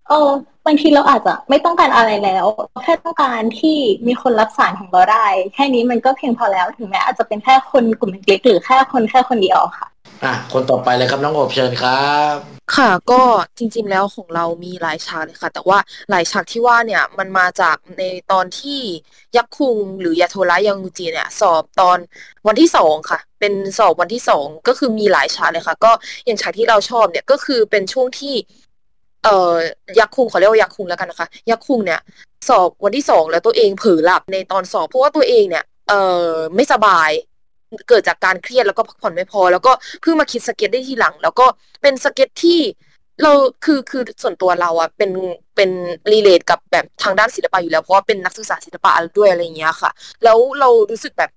[0.08, 0.28] เออ
[0.66, 2.46] บางทีเราอาจจะไม่ต้องการอะไรแล้ว
[2.82, 9.86] แค่ต้องการที่มีคนรับสารของเราได้ แค่นี้มันก็เพียงพอแล้วถึงแม้อาจจะเป็นแค่คนกลุ่มเล็กหรือแค่คนแค่คนเดียวค่ะ
[10.24, 12.36] อะคนต่อไปเลยครับน้องโอบเชิญครับ
[12.76, 13.22] ค่ะก็
[13.58, 15.78] จริงๆแล้วของเรามีหลายฉากเลยค่ะ แต่ว่า
[16.10, 18.02] หลายฉากที่ว่าเนี่ยมันมาจากใน
[18.32, 18.80] ตอนที่
[19.36, 21.98] ยักษ์คุงหรือยาโทระยังูจีเนี่ย สอบตอน
[22.46, 25.92] วันที่สองค่ะ เป็นสอบวันที่สองก็คือมีหลายฉากเลยค่ะ ก็
[26.24, 28.34] อย่างฉากที่เราชอบเนี่ยก็คือเป็นช่วงที่
[29.24, 29.54] เอ่อ
[29.98, 32.00] ยักษ์คุงขอเรียกว่ายักษ์คุงแล้วกันนะคะยักษ์คุงเนี่ย
[32.48, 37.10] สอบวันที่สองแล้วตัวเองเผลอหลับในตอนสอบเพราะว่าตัวเองเนี่ยเอ่อไม่สบาย
[37.88, 41.46] เกิดจากการเครียดแล้วก็พักผ่อนไม่พอ แล้วก็เพิ่งมาคิดสเก็ตได้ทีหลัง แล้วก็
[41.82, 42.58] เป็นสเก็ตที่
[43.22, 43.32] เรา
[43.64, 45.10] คือคือส่วนตัวเราอะเป็น
[45.56, 45.70] เป็น
[46.12, 49.90] relate กับแบบทางด้านศิลปะอยู่แล้วเพราะว่าเป็นนักศึกษาศิลปะด้วยอะไรเงี้ยค่ะ
[50.24, 51.30] แล้วเรารู้สึกแบบ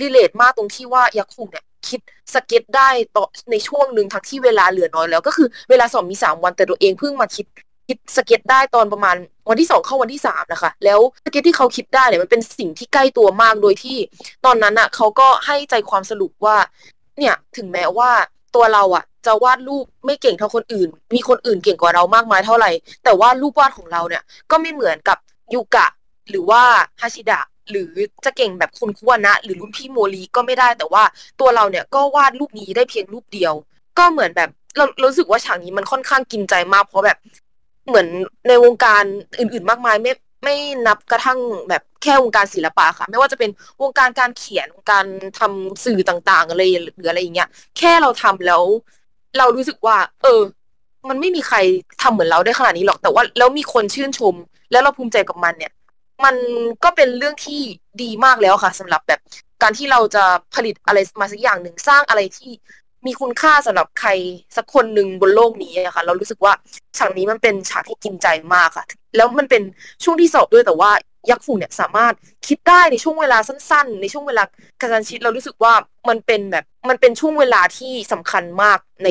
[0.00, 2.00] relate มากตรงที่ว่ายักษ์คุงเนี่ยคิด
[2.34, 7.46] สเก็ตได้ต่อในช่วงหนึ่งทั้งที่เวลาเหลือน้อยแล้ว ก็คือเวลาสอบมีสามวันแต่ตัวเองเพิ่งมาคิด
[7.88, 9.16] คิดสเก็ตได้ตอนประมาณ
[9.48, 13.96] วันที่สองเข้าวันที่สามนะคะ แล้วสเก็ตที่เขาคิดได้เนี่ยมันเป็นสิ่งที่ใกล้ตัวมากโดยที่
[14.44, 16.56] ตอนนั้นอะเขาก็ให้ใจความสรุปว่า
[17.18, 18.10] เนี่ยถึงแม้ว่า
[18.54, 22.70] ตัวเราอะ จะวาดรูปไม่เก่งเท่าคนอื่น มีคนอื่นเก่งกว่าเรามากมายเท่าไหร่
[23.04, 25.18] แต่ว่ารูปวาดของเราเนี่ยก็ไม่เหมือนกับ
[25.54, 25.86] ยูกะ
[26.30, 26.62] หรือว่า
[27.00, 27.90] ฮาชิดะหรือ
[28.24, 31.04] จะเก่งแบบคุณคุวนะ หรือรุ่นพี่โมลีก็ไม่ได้แต่ว่า
[31.40, 33.54] ตัวเราเนี่ยก็วาดรูปนี้ได้เพียงรูปเดียว
[33.98, 37.18] ก็เหมือนแบบเราเรารู้สึกว่าฉากนี้มันค่อนข้างกินใจมากเพราะแบบ
[37.88, 38.08] เหมือน
[38.48, 39.04] ในวงการ
[39.38, 40.12] อื่น ๆ มากมายไม่
[40.44, 40.56] ไม่
[40.86, 43.50] นับกระทั่งแบบแค่วงการศิลปะค่ะ ไม่ว่าจะเป็น
[43.82, 45.04] วงการการเขียนวงการ
[45.38, 46.62] ทำสื่อต่างๆอะไร
[46.96, 48.62] หรืออะไรอย่างเงี้ยแค่เราทำแล้ว
[49.38, 50.40] เรารู้สึกว่า เออ
[51.08, 51.56] มันไม่มีใคร
[52.02, 54.34] ทำเหมือนเราได้ขนาดนี้หรอกแต่ว่าแล้วมีคนชื่นชม
[54.70, 55.72] แล้วเราภูมิใจกับมันเนี่ย
[56.24, 56.36] มัน
[56.84, 57.60] ก็เป็นเรื่องที่
[58.02, 59.20] ดีมากแล้วค่ะสำหรับแบบ
[59.62, 60.24] การที่เราจะ
[60.54, 62.50] ผลิตอะไรมาสักอย่างหนึ่งสร้างอะไรที่
[63.06, 64.10] มีคุณค่าสำหรับใคร
[64.56, 66.52] สักคนหนึ่งบนโลกนี้อะค่ะ เรารู้สึกว่า
[66.98, 68.84] ฉากนี้มันเป็นฉากที่กินใจมากค่ะ
[69.16, 69.62] แล้วมันเป็น
[70.04, 70.90] ช่วงที่สอบด้วยแต่ว่า
[71.30, 72.14] ยักษ์ฝูงเนี่ยสามารถ
[72.48, 74.42] คิดได้ในช่วงเวลาสั้น ๆ ในช่วงเวลา
[74.80, 75.72] กระชันชิดเรารู้สึกว่า
[76.08, 79.08] มันเป็นแบบมันเป็นช่วงเวลาที่สำคัญมากใน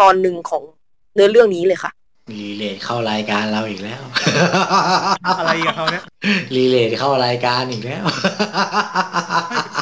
[0.00, 0.62] ตอนหนึ่งของ
[1.14, 1.92] เนื้อเรื่องนี้เลยค่ะ
[2.40, 4.02] รีเลทเข้ารายการเราอีกแล้ว
[5.38, 6.04] อะไรกับเขาเนี่ย
[6.56, 8.04] รีเลทเข้ารายการอีกแล้ว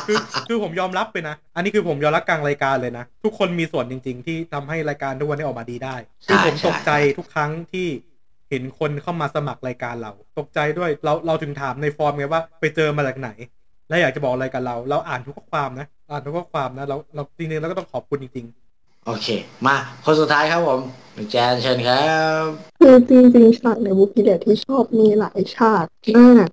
[0.07, 5.96] คือคือผมยอมรับไปนะ อันนี้คือผมยอมรับกลางรายการเลยนะ ทุกคนมีส่วนจริง ๆ ที่ทำให้รายการทุกวันนี้ออกมาดีได้
[6.26, 7.88] คือผมใช่ตกใจทุกครั้งที่
[8.51, 13.30] เห็นคนเข้ามาสมัครรายการเรา ตกใจด้วยเราเราถึงถามในฟอร์มไงว่าไปเจอมาจากไหน
[13.88, 18.46] และอยากจะบอกอะไรกับเรา เราอ่านทุกข้อความนะ อ่านทุกข้อความนะเราเราจริงๆเราก็ต้องขอบคุณจริง
[19.07, 19.28] โอเค
[19.66, 20.80] มา คนสุดท้ายครับผม
[21.30, 22.04] แจนเชิญครั
[22.42, 22.46] บ
[22.78, 25.84] คือจริงๆฉากในบุกิเลตที่ชอบมีหลายฉาก
[26.18, 26.48] มาก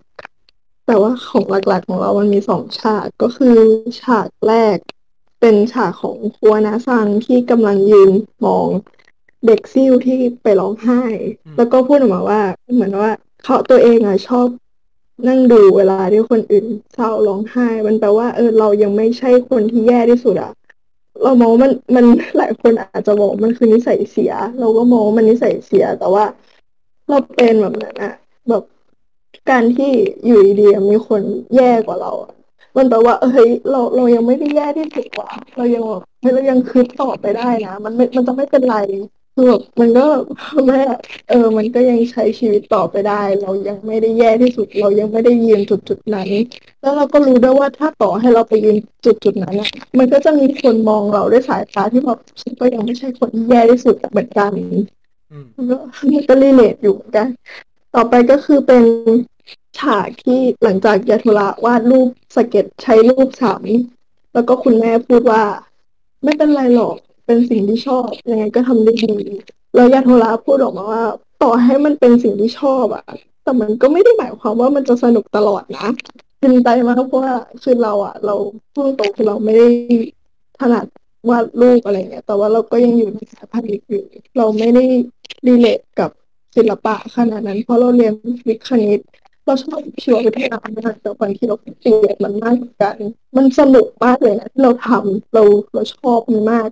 [0.86, 3.58] แต่ว่าของหลักๆของเรามันมีสองฉากก็คือ
[4.02, 4.78] ฉากแรก
[5.40, 8.12] เป็นฉากของครัวนาซังที่กำลังยืน
[8.46, 8.68] มอง
[9.46, 11.02] เด็กซิ่วที่ไปร้องไห้
[11.58, 12.42] แล้วก็พูดออกมาว่า
[12.74, 13.12] เหมือนว่า
[13.44, 14.48] เขาตัวเองอะชอบ
[15.28, 20.52] นั่งดูเวลาที่คนอื่นเศร้าร้องไห้ มันแปลว่าเออเรายังไม่ใช่คนที่แย่ที่สุดอะ
[21.24, 22.06] เรามองมันมัน
[22.38, 26.26] หลายคนอาจจะบอกมันคือนิสัยเสีย เราก็มองมันนิสัยเสีย แต่ว่า
[27.10, 28.14] เราเป็นแบบนั้นอะ
[28.50, 28.64] แบบ
[29.50, 29.92] การที่
[30.26, 31.22] อยู่ดีๆมีคน
[31.56, 32.34] แย่กว่าเราอะ
[32.78, 38.78] มันแปลว่าเฮ้ยเราเรายังไม่ได้แย่ที่สุดว่ะเรายังแบบเฮ้ยเรายังคืบต่อไปได้นะ มันไม่มันจะไม่เป็นไร
[39.40, 40.06] คือแบบมันก็
[40.68, 40.82] แม่
[41.30, 46.30] เออ มันก็ยังใช้ชีวิตต่อไปได้ เรายังไม่ได้แย่ที่สุด เรายังไม่ได้ยืนจุดจุดนั้น
[46.82, 54.52] แล้วเราก็รู้ด้วยว่าถ้าต่อให้เราไปยืนจุดจุดนั้นอะมันก็จะมีคนมองเราด้วยสายตาที่แบบฉันก็ยังไม่ใช่คนแย่ที่สุดเหมือนกัน
[55.72, 55.78] ก็
[56.14, 57.28] มันก็รีเลทอยู่เหมือนกัน
[57.96, 58.84] ต่อไปก็คือเป็น
[59.80, 65.44] ฉากที่หลังจากยาโทระวาดรูปสเก็ตใช้รูปซ้ำแล้วก็คุณแม่พูดว่า
[66.24, 69.16] ไม่เป็นไรหรอก เป็นสิ่งที่ชอบยังไงก็ทำได้ดี
[69.76, 71.04] แล้วยาโทระพูดออกมาว่า
[71.44, 73.06] ต่อให้มันเป็นสิ่งที่ชอบอะ
[73.44, 75.88] แต่มันก็ไม่ได้หมายความว่ามันจะสนุกตลอดนะ
[76.40, 78.36] เป็นใจมากเพราะว่าคือเราอะเรา
[78.74, 79.68] พูดตรงคือเราไม่ได้
[80.60, 80.86] ถนัด
[81.30, 84.04] วาดรูปอะไรเงี้ยแต่ว่าเราก็ยังอยู่ในสายพันธุ์อยู่
[84.38, 84.84] เราไม่ได้
[85.48, 86.10] รีเลทกับ
[86.56, 88.14] ศิลปะขนาดนั้น เพราะเราเรียน
[88.48, 89.00] วิทย์คณิต
[89.46, 92.96] เราชอบชีววิทยามากแต่บางทีเราเกลียดมันมากเหมือนกัน
[93.38, 96.70] มันสนุกมากเลยนะที่เราทำเราเราชอบมันมาก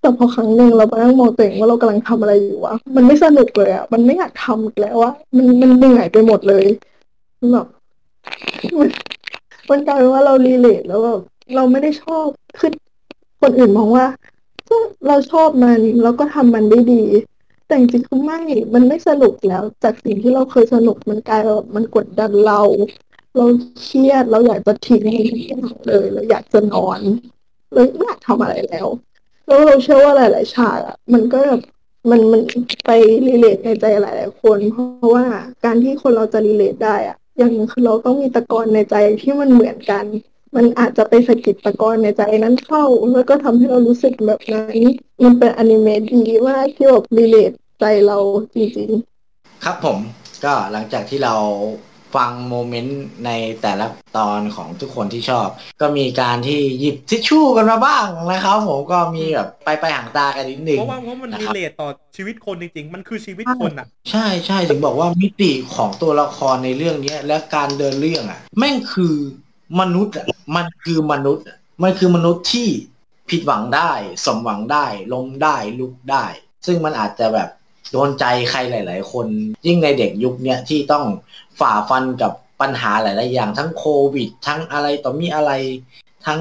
[0.00, 6.64] แต่พอครั้งหนึ่งเราไปนั่งมองตัวเองว่าเรากำลังทำอะไรอยู่วะมันไม่สนุกเลยอะมันไม่อยากทำอีกแล้วอะมันมันเหนื่อยไปหมดเลย
[7.52, 7.66] แบบ
[8.78, 8.88] มัน
[9.70, 11.20] มันกลายเป็นว่าเรารีเลทแล้วแบบ
[11.54, 12.26] เราไม่ได้ชอบ
[12.58, 12.70] คือ
[13.40, 14.06] คนอื่นมองว่า
[15.08, 17.02] เราชอบมันแล้วก็ทำมันได้ดี
[17.66, 18.40] แต่จริงๆคือไม่
[18.74, 22.60] มันไม่สนุกแล้ว จากสิ่งที่เราเคยสนุกมันกลายแบบมันกดดันเรา
[23.36, 23.44] เรา
[23.80, 27.00] เครียดเราอยากจะทิ้งทุกอย่างเลยเราอยากจะนอน
[27.74, 28.86] เลยไม่อยากทำอะไรแล้ว
[29.48, 31.60] แล้วเราเชื่อว่าหลาย ๆ ฉากอะมันก็แบบ
[32.10, 32.42] มันมัน
[32.86, 32.90] ไป
[33.28, 35.24] relate ในใจหลาย ๆ คน เพราะว่า
[35.64, 40.04] การที่คนเราจะ relate ได้อะอย่างนึงคือเราต้องมีตะกอนในใจที่มันเหมือนกัน
[40.56, 44.78] มันอาจจะไปสะกิดตะกอนในใจนั้นเข้า แล้วก็ทำให้เรารู้สึกแบบนั้น
[45.24, 48.18] มันเป็นอนิเมะดีมาที่แบบ relate ใจเรา
[48.54, 49.98] จริงๆ ครับผม
[50.44, 51.34] ก็หลังจากที่เรา
[52.14, 53.30] ฟัง moment ใน
[53.62, 53.86] แต่ละ
[54.16, 55.48] ตอนของทุกคนที่ชอบ
[55.80, 69.14] ก็มีการที่หยิบทิชชู่กันมาบ้างนะครับผมก็มีแบบไปไปห่างตากันนิดนึงเพราะว่าเพราะมันนะครับ relate ต่อชีวิตคนจริงๆ มันคือชีวิตคนอะ ใช่ใช่ถึงบอกว่ามิติของตัวละครในเรื่องเนี้ย และการเดินเรื่องอะ แม่งคือ
[69.80, 72.68] มนุษย์อะมันคือมนุษย์อะมันคือมนุษย์ที่
[73.30, 73.92] ผิดหวังได้
[74.24, 76.24] สมหวังได้ล้มได้ลุกได้
[76.66, 77.48] ซึ่งมันอาจจะแบบ
[77.92, 79.26] โดนใจใครหลาย ๆ คน
[79.66, 81.04] ยิ่งในเด็กยุคเนี้ยที่ต้อง
[81.60, 83.84] ฝ่าฟันกับปัญหาหลาย ๆ อย่าง ทั้งโค
[84.14, 85.52] วิด ทั้งอะไรต่อมีอะไร
[86.26, 86.40] ทั้ง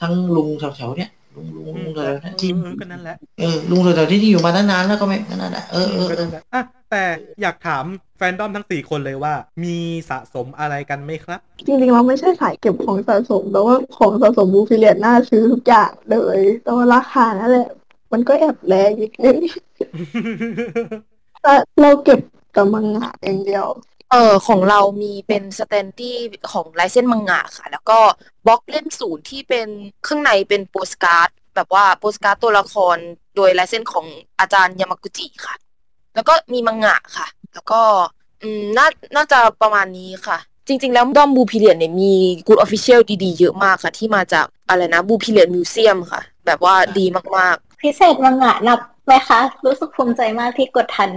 [0.00, 7.02] ทั้งลุงแถวๆเนี้ยลุงลุงลุงแถวๆเนี้ยที่เออก็นั่นแหละเออลุงแถวๆที่อยู่มาตั้งนานแล้วก็ไม่ก็นั่นแหละเออเออก็เอนั่อนแหละอะแต่
[7.42, 7.84] อยากถาม
[8.16, 9.34] แฟนดอมทั้งสี่คนเลยว่า
[9.64, 9.76] มี
[10.10, 17.68] สะสมอะไรกันไหมครับๆจริงๆเราไม่ใช่สายเก็บของสะสมแต่ว่าของสะสม Blue Period น่าซื้อทุกอย่างเลยแต่ว่าราคานั่นแหละ
[18.12, 19.36] มันก็แอบแรงนิดนึง
[21.42, 22.20] แต่เราเก็บ
[22.52, 23.66] แต่มังงะอย่างเดียว
[24.10, 26.18] เออของเรามีเป็น standee
[26.52, 27.98] ของลายเส้นมังงะค่ะ แล้วก็
[28.46, 29.68] บล็อกเล่มศูนย์ที่เป็น
[30.06, 32.96] ข้างในเป็นโปสการ์ดแบบว่าโปสการ์ดตัวละคร
[33.36, 34.06] โดยลายเส้นของ
[34.40, 35.54] อาจารย์ยามากุจิค่ะ
[36.14, 37.80] แล้วก็มีมังงะค่ะ แล้วก็
[38.42, 40.38] อืมน่าน่าจะประมาณนี้ค่ะ
[40.68, 42.12] จริง ๆ แล้วดอมบูพิเลียนเนี่ยมี
[42.46, 47.04] กูดออฟฟิเชียลดีๆ เยอะมากค่ะ ที่มาจากอะไรนะ Blue Period museum ค่ะ แบบว่าดี
[47.36, 51.08] มากๆ พิเศษมังงะนับไหมคะ รู้สึกภูมิใจมากที่กดทัน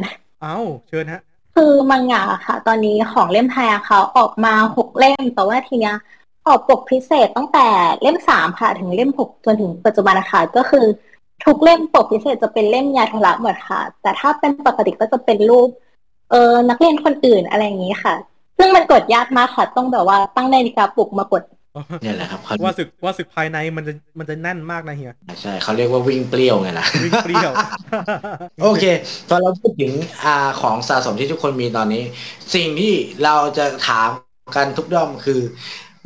[0.42, 1.22] เอ้าเชิญฮะ
[1.60, 5.95] คือมังงะค่ะ ตอนนี้ของเล่มไทยอะค่ะออกมาหกเล่ม แต่ว่าทีเนี้ย
[6.47, 7.68] ออกปกพิเศษตั้งแต่
[8.01, 10.86] เล่มสามค่ะ ถึงเล่มหกจนถึงปัจจุบันนะคะก็คือ
[11.43, 15.70] ทุกเล่มปกพิเศษจะเป็นเล่มยาโทระหมดค่ะ แต่ถ้าเป็นปกติก็จะเป็นรูป
[16.32, 18.14] เออนักเรียนคนอื่นอะไรอย่างนี้ค่ะ
[18.57, 21.43] ซึ่งมันกดยากมากค่ะ ต้องแบบว่าตั้งนาฬิกาปลุกมากด
[22.01, 27.51] เนี่ยแหละครับเขาว่าสึกว่าสึกภายในมันจะมันจะแน่นมากนะเฮียใช่เขาเรียกว่าวิ่งเปรี้ยวไงล่ะวิ่งเปรี้ยว
[28.63, 28.86] โอเค
[29.30, 29.93] พอเราพูดถึง
[30.24, 32.03] อาของสะสมที่ทุกคนมีตอนนี้
[32.55, 34.09] สิ่งที่เราจะถาม
[34.55, 35.41] กันทุกด้อมคือ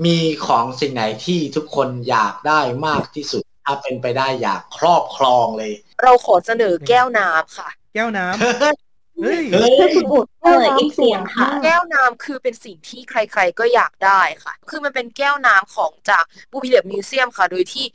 [0.05, 5.71] มีของสิ่งไหนที่ทุกคนอยากได้มากที่สุด ถ้าเป็นไปได้อยากครอบครองเลย
[6.03, 8.82] เราขอเสนอแก้วน้ำค่ะ แก้วน้ำ
[9.21, 9.93] เฮ้ยเฮ้ย
[10.41, 17.85] เอออีกเสียงค่ะ แก้วน้ำคือเป็นสิ่งที่ใคร ๆ ก็อยากได้ค่ะ คือมันเป็นแก้วน้ำของจากบูพิเลียมิวเซียมค่ะ โดยที่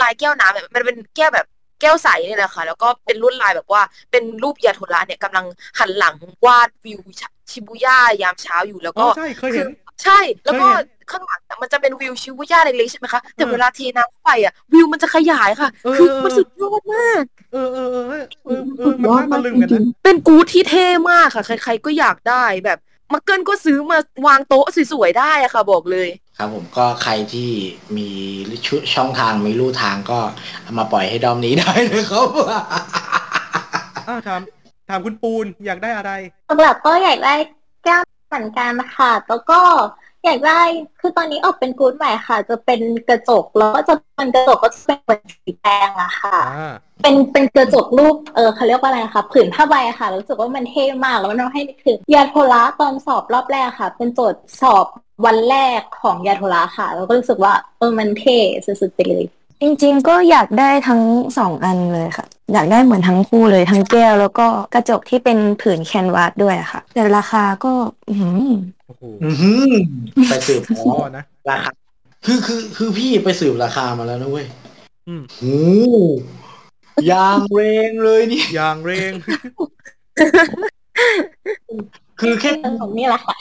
[0.00, 1.46] ลายแก้วน้ำเนี่ยมันเป็นแก้วแบบ
[1.80, 5.46] แก้วใสเนี่ยแหละค่ะแล้วก็เป็นลวดลายแบบว่าเป็นรูปยาโทระเนี่ยกำลัง
[5.78, 6.14] หันหลัง
[6.46, 7.00] วาดวิว
[7.50, 9.68] ชิบูย่ายามเช้าอยู่แล้วอ๋ก็อใช่เคยเห็น
[10.02, 10.80] ใช่แล้วก็เคยเห็น
[11.10, 22.78] ข้างหลังอะมันจะเป็นวิวชิบูย่าเล็กๆใช่ไหมคะแต่เออเวลาเทน้ำเข้าไปอะ วิวมันจะขยายค่ะเออคือเออมันสุดยอดมาก เออเออเออเออเออเอสุอดมันยอดน่าตะมากลึงจกันรินะงเป็นกู๊ดที่เท่มากค่ะ ใครๆก็อยากได้แบบ
[23.12, 27.50] มาเกิลก็ซื้อมาวางโต๊ะสวยๆได้อะค่ะ บอกเลย ครับผมก็ใครที่
[27.96, 28.08] มี
[28.66, 30.20] ชุช่องทางมีลู่ทางก็
[30.62, 32.26] เอามาปล่อยให้ดอมนี้ได้เลยครับ
[34.08, 34.40] อ้าวถาม
[34.88, 36.12] ถามคุณปูนอยากได้อะไร
[36.62, 37.34] หลักๆก็อยากได้
[37.84, 39.60] แก้วเหมือนกันค่ะแล้วก็
[40.24, 40.62] อยากได้
[41.00, 46.72] คือตอนนี้ออกเป็นกู๊ดใหม่ค่ะ จะเป็นกระจกแล้วก็จะเป็นกระจกก็จะเป็นเหมือนสีแดงอะค่ะอ่า
[47.02, 54.86] เป็นเป็นกระจกรูปเออเขาเรียกว่าอะไรนะคะผืนผ้าใบอะค่ะรู้สึกว่ามันเท่มากแล้วมันทำให้นึกถึงยาโทระตอนสอบรอบแรกค่ะ เป็นโจทย์สอบ
[55.26, 59.24] วันแรกของยาโทระค่ะ แล้วก็รู้สึกว่าเออมันเท่สุดๆไปเลย
[59.60, 61.02] จริง ๆ ก็อยากได้ทั้ง
[61.38, 67.72] สองอันเลยค่ะ อยากได้เหมือนทั้งคู่เลยทั้งแก้ว แล้วก็กระจกที่เป็นผืนแคนวาสด้วยอะค่ะ แต่ราคาก็
[68.08, 68.52] อื้อหือ
[68.86, 69.72] โอ้โหอือหือ
[70.28, 71.70] ไปสืบอ๋อนะราคา
[72.26, 74.46] คือคือคือพี่ไปสืบราคามาแล้วนะเว้ย
[75.08, 75.58] อืมโอ้
[77.10, 79.12] ยางเรงเลยนี่ยางเรง
[82.20, 83.36] คือแค่ผมนี่แหละค่ะ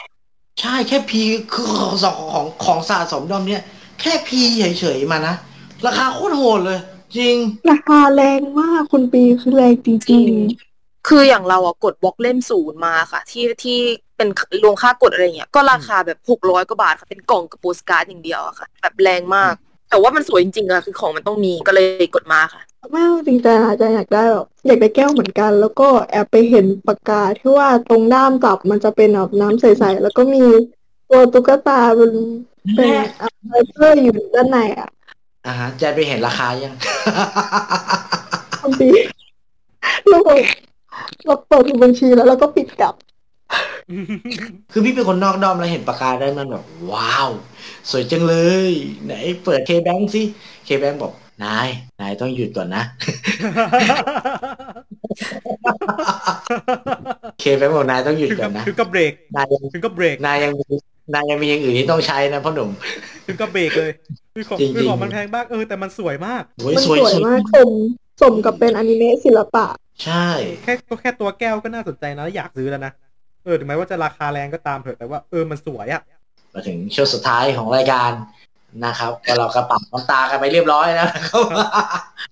[0.59, 1.21] ใช่แค่พี
[1.53, 3.63] คือของสองของของสะสมดอมเนี่ย
[4.01, 4.39] แค่พี
[4.79, 5.35] เฉยๆมานะ
[5.85, 6.79] ราคาโคตรโหดเลย
[7.17, 7.37] จริง
[7.71, 10.27] ราคาแรงมากคุณปีคือแรงจริง
[11.09, 13.79] คืออย่างเราอะกดบล็อกเล่มศูนย์มาค่ะ ที่ที่
[14.47, 19.53] เป็นรวมค่ากดอะไรเงี้ยก็ราคาแบบหกร้อยกว่าบาทค่ะเป็นกล่องกับโปสการ์ดอย่างเดียวอะค่ะ แบบแรงมาก
[19.89, 30.43] แต่ว่ามันสวยจริงๆอะคือของมันต้องมีก็เลยกดมาค่ะๆไม่จริงๆอาจจะอยากได้แบบอยากได้แก้วเหมือนกัน แล้วก็แอบไปเห็นปากกาที่ว่าตรงด้ามจับมันจะเป็นแบบน้ำใสๆแล้วก็มี
[31.09, 32.11] ตัวตุ๊กตาเป็น
[32.75, 32.87] เป็น
[33.21, 34.89] อะไรเพื่ออยู่ด้านในอะ
[35.45, 36.73] อ่าฮะแจนไปเห็นราคายัง
[38.61, 38.89] คุณปี
[40.09, 40.19] เรา
[41.25, 42.93] เราเปิดบัญชีแล้วเราก็ปิดกลับ
[44.71, 47.29] คือพี่เป็นคนนอกดอมแล้วเห็นปากกาได้มันแบบ ว้าว
[47.89, 48.35] สวยจังเล
[48.69, 48.71] ย
[49.05, 50.21] ไหนเปิดเคแบงสิ
[50.65, 51.67] เคแบงบอกนาย
[52.01, 52.83] นายต้องหยุดก่อนนะ
[57.39, 60.65] เคแบงบอกนายต้องหยุดถึงก่กัอบนนะ ถึงกับเบรก นายยังถึงกับเบรก นายยังมี
[61.13, 62.69] นายยังมีอย่างอื่นที่ต้องใช้นะพ่อหนุ่ม
[63.25, 63.91] ถึงกับเบรกเลย
[64.33, 67.73] คือของจริงๆคือของมันแพงมากเออแต่มันสวยมากโอ้ยมันสสวยวยสวยมากสม
[68.21, 69.65] สมกับเป็นอนิเมะศิลปะ
[70.03, 70.27] ใช่
[70.63, 72.91] แค่ก็แค่ตัวแก้วก็น่าสนใจนะอยากซื้อแล้วนะ
[73.43, 76.01] เออถึงแม้ว่าจะราคาแรงก็ตามเถอะแต่ว่าเออมันสวยอะ
[76.53, 78.11] มาถึงช่วงสุดท้ายของรายการ
[78.85, 81.45] นะครับก็เรากระปับน้ำตากันไปเรียบร้อยแล้วนะครับ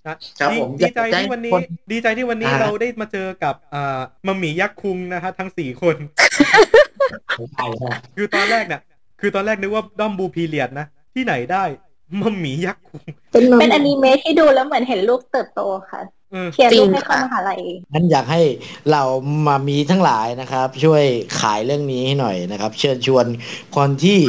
[0.07, 5.95] นะครับผมดีใจอยากจะให้ที่วันนี้คนดีใจที่วันนี้อ่าเราได้มาเจอกับอ่ามัมหมี่ยักษ์คุงนะฮะทั้งสี่คน
[7.53, 8.81] ใช่ใช่คือตอนแรกเนี่ย
[9.21, 11.63] คือตอนแรกนึกว่าด้อมบูพีเรียดนะ ที่ไหนได้
[12.21, 16.01] มัมหมี่ยักษ์คุงเป็นมาเป็นอนิเมะที่ดูแล้วเหมือนเห็นลูกเติบโตค่ะ
[16.31, 17.59] เออเขียนจริลูงกให้เข้าค่ะมหาลัย
[17.93, 18.41] งั้นอยากให้
[18.91, 19.01] เรา
[19.47, 21.03] มามีทั้งหลายนะครับ ช่วย
[21.41, 23.25] ขายเรื่องนี้ให้หน่อยนะครับ เชิญชวน
[23.75, 24.19] คนที่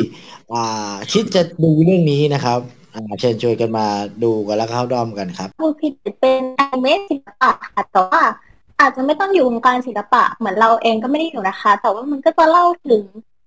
[0.53, 2.59] อ่าคิดจะดูเรื่องนี้นะครับ
[2.95, 3.87] อ่าเชิญชวนกันมา
[4.23, 8.23] ดูกันแล้วเข้าด้อมกันครับผู้ผิดเป็นอนิเมะศิลปะค่ะแต่ว่า
[8.81, 13.03] อาจจะไม่ต้องอยู่วงการศิลปะเหมือนเราเองก็ไม่ได้อยู่นะคะ แต่ว่ามันก็จะเล่าถึง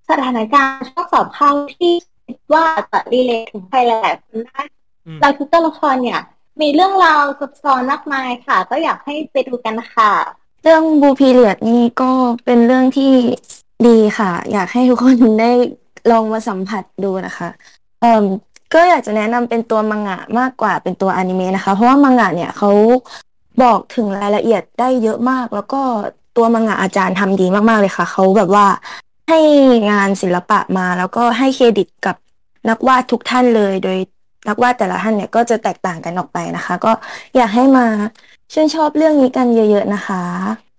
[0.10, 1.94] สถานการณ์ช่วงสอบเข้าที่
[2.26, 4.62] คิดว่าจะรีเลทถึงใครหลายๆคนได้
[5.08, 6.20] อืมเราทุกตัวละครเนี่ย
[6.62, 10.12] มีเรื่องราวซับซ้อนมากมายค่ะ ก็อยากให้ไปดูกันค่ะ
[10.64, 12.12] เรื่องบูพีเรียดนี่ก็
[12.46, 13.14] เป็นเรื่องที่
[13.88, 15.52] ดีค่ะ อยากให้ทุกคนได้
[16.12, 17.50] ลองมาสัมผัสดูนะคะ
[18.02, 18.24] เอ่อ
[18.74, 22.72] ก็อยากจะแนะนำเป็นตัวมังงะมากกว่าเป็นตัวอนิเมะนะคะ เพราะว่ามังงะเนี่ยเขา
[23.64, 25.82] บอกถึงรายละเอียดได้เยอะมาก แล้วก็
[26.38, 28.66] ตัวมังงะอาจารย์ทำดีมากๆเลยค่ะเขาแบบว่า
[29.30, 29.40] ให้
[29.92, 32.16] งานศิลปะมาแล้วก็ให้เครดิตกับ
[32.70, 34.00] นักวาดทุกท่านเลย โดย
[34.48, 36.92] นักวาดแต่ละท่านเนี่ยก็จะแตกต่างกันออกไปนะคะ ก็
[37.36, 37.86] อยากให้มา
[38.54, 40.22] ชื่นชอบเรื่องนี้กันเยอะ ๆนะคะ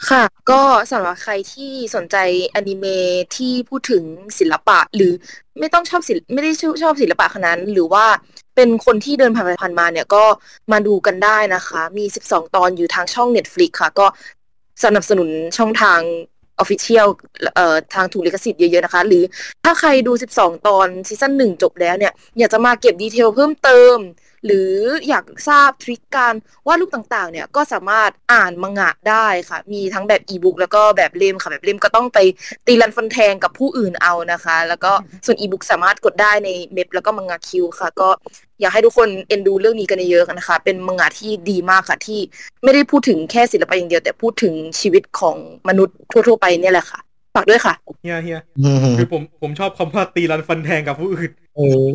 [0.08, 2.16] ค่ะ ก็สำหรับใครที่สนใจ
[2.54, 4.02] อนิเมะที่พูดถึง
[4.38, 5.12] ศิลปะ หรือ
[5.58, 6.52] ไม่ต้องชอบศิลไม่ได้
[6.82, 8.04] ชอบศิลปะขนาดนั้นหรือว่า
[8.56, 10.24] เป็นคนที่เดินผ่านไปผ่านมาเนี่ยก็
[10.72, 14.06] มาดูกันได้นะคะ มี 12 ตอนอยู่ทางช่อง Netflix ค่ะ ก็
[14.84, 16.00] สนับสนุนช่องทาง
[16.58, 17.06] official
[17.54, 19.22] เอ่อทางถูกลิขสิทธิ์เยอะ ๆ นะคะ หรือ
[19.64, 23.96] ถ้าใครดู 12 ตอน season หนึ่งจบแล้วเนี่ย อยากจะมาเก็บ detail เพิ่มเติม
[24.46, 24.72] หรือ
[25.08, 26.34] อยากทราบ trick การ
[26.66, 32.18] วาดรูปต่างๆ เนี่ยก็สามารถอ่านมังงะได้ค่ะ มีทั้งแบบอีบุ๊กแล้วก็แบบเล่มค่ะ แบบเล่มก็ต้องไป
[32.66, 34.92] ตีรันฟันแทงกับผู้อื่นเอานะคะ แล้วก็
[35.26, 38.08] ส่วนอีบุ๊กสามารถกดได้ในเมบแล้วก็มังงะคิวค่ะ ก็
[38.60, 42.20] อยากให้ทุกคนเอ็นดูเรื่องนี้กันเยอะๆนะคะ เป็นมังงะที่ดีมากค่ะที่
[42.64, 45.36] ไม่ได้พูดถึงแค่ศิลปะอย่างเดียว แต่พูดถึงชีวิตของ
[45.68, 47.00] มนุษย์ทั่ว ๆ ไปเนี่ยแหละค่ะ
[47.34, 48.40] ฝากด้วยค่ะเฮียเฮีย
[48.98, 51.86] คือผมผมชอบคำว่าตีรันฟันแทงกับผู้อื่น เออ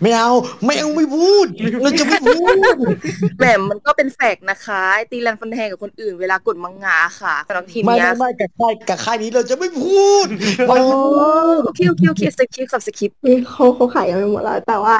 [0.00, 0.30] ไม่เอา
[0.64, 1.46] ไม่เอาไม่พูด
[1.82, 2.56] เราจะไม่พูด
[3.38, 10.26] แหมมันก็เป็นแฟกต์นะคะไอ้ตีรันฟันแทงกับคนอื่นเวลากดมังงะค่ะสำหรับทีมไม่เนี้ไม่ยไม่กับค่ายกับค่ายนี้เราจะไม่พูด
[10.68, 10.76] โอ้
[11.64, 14.96] โอเคโอเคโอเคสคริปต์ครับสคริปต์มีเขาเขาขายกันไปหมดแล้วแต่ว่า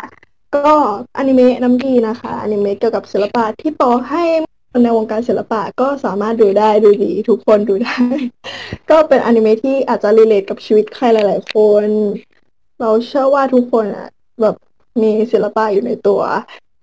[0.56, 0.74] ก็
[1.18, 4.24] อนิเมะน้ำดีนะคะอนิเมะเกี่ยวกับศิลปะที่ต่อให้
[4.70, 7.98] คนในวงการศิลปะก็สามารถดูได้ดูดี ทุกคนดูได้
[8.90, 11.86] ก็เป็นอนิเมะที่อาจจะรีเลทกับชีวิตใครหลาย ๆ คน
[12.80, 14.08] เราเชื่อว่าทุกคนอะ
[14.40, 14.54] แบบ
[15.02, 16.22] มีศิลปะอยู่ในตัว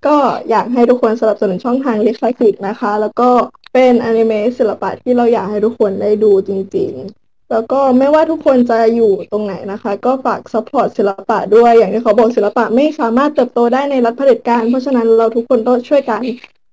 [0.05, 0.15] ก็
[0.49, 3.29] อยากให้ทุกคนสนับสนุนช่องทางลิขสิทธิ์นะคะ แล้วก็
[3.73, 6.91] เป็นอนิเมะศิลปะที่เราอยากให้ทุกคนได้ดูจริง
[7.21, 16.21] ๆ แล้วก็ไม่ว่าทุกคนจะอยู่ตรงไหนนะคะ ก็ฝาก support ศิลปะด้วยอย่างที่เขาบอกศิลปะไม่สามารถเติบโตได้ในรัฐเผด็จการ เพราะฉะนั้นเราทุกคนต้องช่วยกัน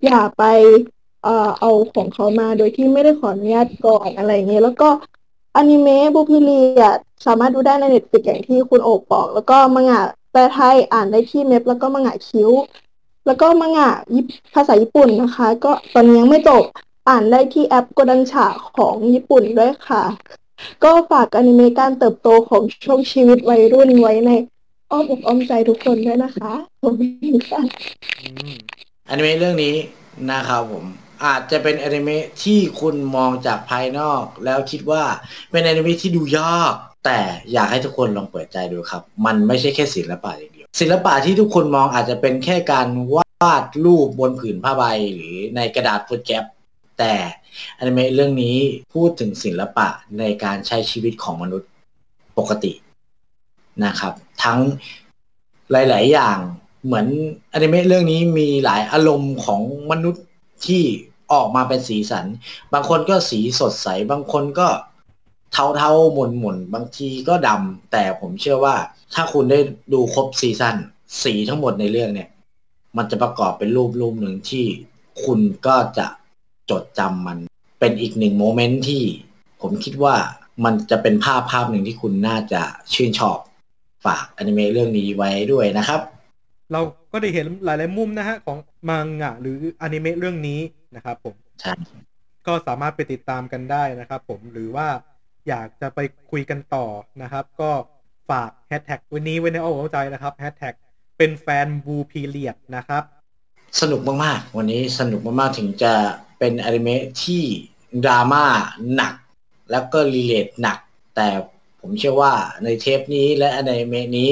[0.05, 0.45] อย่าไป
[1.25, 4.89] เอ่อเอาของเขามาโดยที่ไม่ได้ขออนุญาตก่อนอะไรเงี้ยแล้วก็
[5.57, 10.03] อนิเมะ Blue Period สามารถดูได้ใน Netflix อย่างที่คุณโอบบอก แล้วก็มังงะ
[10.33, 12.51] แปลไทยอ่านได้ที่ MEB แล้วก็มังงะคิว
[13.27, 13.91] แล้วก็มังงะ
[14.55, 16.63] ภาษาญี่ปุ่นนะคะ ก็ตอนนี้ยังไม่จบ
[17.09, 20.03] อ่านได้ที่แอป Kodansha ของญี่ปุ่นด้วยค่ะ
[20.85, 24.31] ก็ฝากอนิเมะการเติบโตของช่วงชีวิตวัยรุ่นไว้ใน
[24.91, 27.61] อ้อมอกอ้อมใจทุกคนด้วยนะคะขอบคุณค่ะ
[29.09, 29.75] อนิเมะเรื่องนี้
[30.31, 30.85] นะครับผม
[31.25, 35.03] อาจจะเป็นอนิเมะที่คุณมองจากภายนอก แล้วคิดว่า
[35.51, 37.21] เป็นอนิเมะที่ดูยากแต่
[37.53, 44.83] อยากให้ทุกคนลองเปิดใจดูครับ มันไม่ใช่แค่ศิลปะอย่างเดียว ศิลปะที่ทุกคนมองอาจจะเป็นแค่การวาดรูปบนผืนผ้าใบ
[45.15, 46.45] หรือในกระดาษฟุตแกป
[46.99, 47.15] แต่
[47.79, 48.57] อนิเมะเรื่องนี้
[48.95, 49.89] พูดถึงศิลปะ
[50.19, 51.71] ในการใช้ชีวิตของมนุษย์
[52.39, 52.73] ปกติ
[53.85, 54.13] นะครับ
[54.45, 54.61] ทั้ง
[55.71, 56.39] หลาย ๆ อย่าง
[56.85, 57.07] เหมือน
[57.53, 59.61] อนิเมะเรื่องนี้มีหลายอารมณ์ของ
[59.91, 60.25] มนุษย์
[60.67, 60.83] ที่
[61.33, 62.27] ออกมาเป็นสีสัน
[62.73, 64.69] บางคนก็สีสดใส บางคนก็
[65.53, 68.77] เทาเทาหม่นหม่นบางทีก็ดำแต่ผมเชื่อว่า
[69.15, 69.59] ถ้าคุณได้
[69.93, 70.77] ดูครบ season
[71.23, 72.29] สีทั้งหมดในเรื่องเนี่ย
[72.97, 74.65] มันจะประกอบเป็นรูปรูปหนึ่งที่
[75.25, 76.07] คุณก็จะ
[76.71, 77.39] จดจำมัน
[77.81, 79.03] เป็นอีกหนึ่ง moment ที่
[79.61, 80.17] ผมคิดว่า
[80.65, 82.63] มันจะเป็นภาพภาพหนึ่งที่คุณน่าจะ
[82.95, 83.39] ชื่นชอบ
[84.05, 86.01] ฝากอนิเมะเรื่องนี้ไว้ด้วยนะครับ
[86.75, 88.59] เราก็ได้เห็นหลาย ๆ มุมนะฮะของ
[88.89, 90.61] มังงะหรืออนิเมะเรื่องนี้
[90.97, 91.75] นะครับผมใช่
[92.47, 94.89] ก็สามารถไปติดตามกันได้นะครับผมหรือว่า
[95.49, 96.01] อยากจะไป
[96.31, 96.87] คุยกันต่อ
[97.23, 97.71] นะครับ ก็
[98.31, 100.75] ฝากแฮชแท็กวันนี้ไว้ในอ้อมอกอ้อมใจนะครับแฮชแท็ก
[101.19, 103.03] เป็นแฟน Blue Period นะครับ
[103.81, 105.95] สนุกมากๆ วันนี้สนุกมากๆ ถึงจะ
[106.39, 107.43] เป็นอนิเมะที่
[108.05, 108.45] ดราม่า
[108.95, 109.15] หนัก
[109.71, 110.79] แล้วก็รีเลทหนัก
[111.15, 111.29] แต่
[111.87, 112.33] ผมเชื่อว่า
[112.65, 114.31] ในเทปนี้และอนิเมะนี้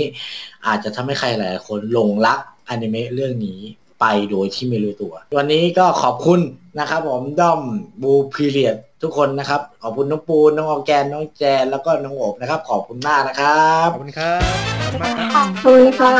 [0.66, 2.38] อาจจะทำให้ใครหลายๆคนหลงรัก
[2.68, 3.60] อนิเมะเรื่องนี้
[4.00, 6.40] ไปโดยที่ไม่รู้ตัว วันนี้ก็ขอบคุณ
[6.78, 7.60] นะครับ ผมด้อม
[8.02, 14.40] บูพีเรียดทุกคนนะครับ ขอบคุณน้องปูนน้องออร์แกนน้องแจนแล้วก็น้องโอบนะครับ ขอบคุณมากนะครับขอบคุณครับ
[14.82, 16.12] ขอบคุณมากครับขอบคุณค่ะ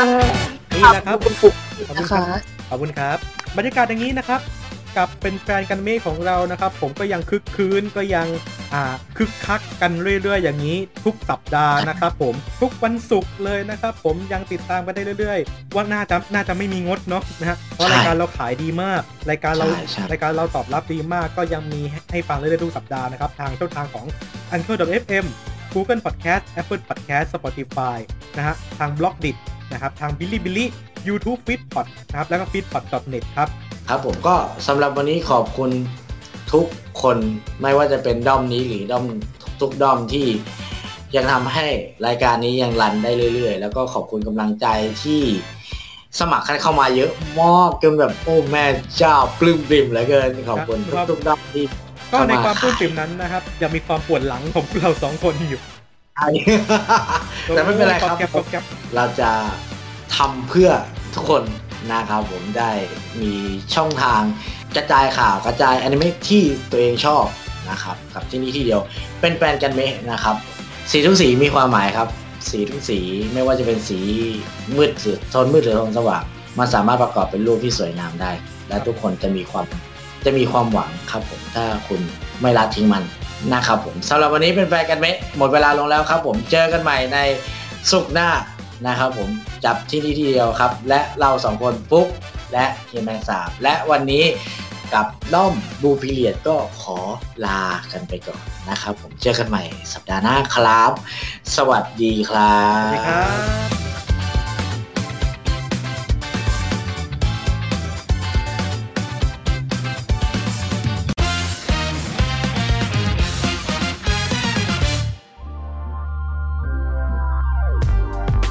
[0.75, 1.53] นี่แหละครับคุณฟุก
[1.87, 3.17] ขอบคุณครับขอบคุณครับ
[3.57, 4.62] บรรยากาศอย่างนี้นะครับ
[4.97, 8.27] กับเป็นแฟนกันเมฆของเรานะครับ ผมก็ยังคึกคืนก็ยัง
[8.73, 8.83] อ่า
[9.17, 9.91] คึกคักกัน
[10.21, 21.81] เรื่อย ๆ อย่างนี้ ทุกสัปดาห์นะครับ ผมทุกวันศุกร์เลยนะครับ ผมยังติดตามกันได้เรื่อย ๆ ว่าน่าจะน่าจะไม่มีงดเนาะนะฮะเพราะรายการเราขายดีมาก รายการเราใช่ใช่รายการเราตอบรับดีมากก็ยังมี
[22.11, 24.05] ให้ฟังเรื่อยๆทุกสัปดาห์นะครับ ทางช่องทางของ
[24.55, 25.25] Anchor.fm
[25.73, 27.97] Google Podcast Apple Podcast Spotify
[28.37, 29.37] นะฮะทาง b l o g d i t
[29.71, 30.65] นะครับทาง Bilibili
[31.07, 33.49] YouTube Feedpot นะครับแล้วก็ feedpot.net ครับ
[33.89, 34.35] ครับผมก็
[34.67, 35.71] สำหรับวันนี้ขอบคุณ
[36.53, 36.65] ทุก
[37.01, 37.17] คน
[37.61, 39.05] ไม่ว่าจะเป็นด้อมนี้หรือด้อม
[39.61, 40.27] ทุกๆด้อมที่
[41.15, 41.65] ยังทำให้
[42.07, 44.67] รายการนี้ยังรันได้เรื่อย ๆ แล้วก็ขอบคุณกำลังใจ
[45.03, 45.21] ที่
[46.19, 48.65] สมัครกันเข้ามาเยอะมากจนแบบโอ้แม่
[48.97, 51.65] เจ้าปลื้มปริ่มเหลือเกินขอบคุณครับทุกๆด้อมที่
[52.11, 55.61] ก็ในความเข้ปลื้มปริ่มนั้นนะครับ ยังมีความปวดหลังของพวกเราสองคนอยู่
[56.15, 56.27] ใช่
[57.47, 58.63] แต่ไม่เป็นไรครับก๊อบแก๊บก๊อบแก๊บ
[58.95, 59.29] เราจะ
[60.15, 60.69] ทำเพื่อ
[61.15, 61.43] ทุกคน
[61.91, 62.71] นะครับผมได้
[63.21, 63.33] มี
[63.75, 64.21] ช่องทาง
[64.75, 67.25] กระจายข่าวกระจายอนิเมะที่ตัวเองชอบ
[67.69, 68.81] นะครับกับที่นี่ที่เดียว
[69.21, 70.35] เป็นแฟนกันเมะนะครับ
[70.91, 72.07] สีทุกสีมีความหมายครับ
[72.49, 72.99] สีทุกสี
[73.33, 73.99] ไม่ว่าจะเป็นสี
[74.77, 76.23] มืดหรือโทนมืดหรือโทนสว่าง
[76.59, 78.31] มันสามารถประกอบเป็นรูปที่สวยงามได้
[78.69, 79.65] และทุกคนจะมีความ
[80.25, 82.01] จะมีความหวังครับผมถ้าคุณ
[82.41, 83.03] ไม่ละทิ้งมัน
[83.53, 87.17] นะครับผมสำหรับวันนี้เป็นแฟนกันเมะหมดเวลาลงแล้วครับผมเจอกันใหม่ใน
[87.91, 88.29] สุกหน้า
[88.87, 89.29] นะครับผม
[89.65, 92.07] จับที่นี่ที่เดียวครับ และเราสองคนปุ๊ก
[92.53, 94.25] และเฮียแมงสาบ และวันนี้
[94.93, 96.97] กับด้อมบูพิเลียดก็ขอ
[97.45, 97.61] ลา
[97.91, 99.63] กันไปก่อนนะครับผมเจอกันใหม่
[99.93, 100.91] สัปดาห์หน้าครับ
[101.55, 103.23] สวัสดีครับ สวัสดีครั
[103.89, 103.92] บ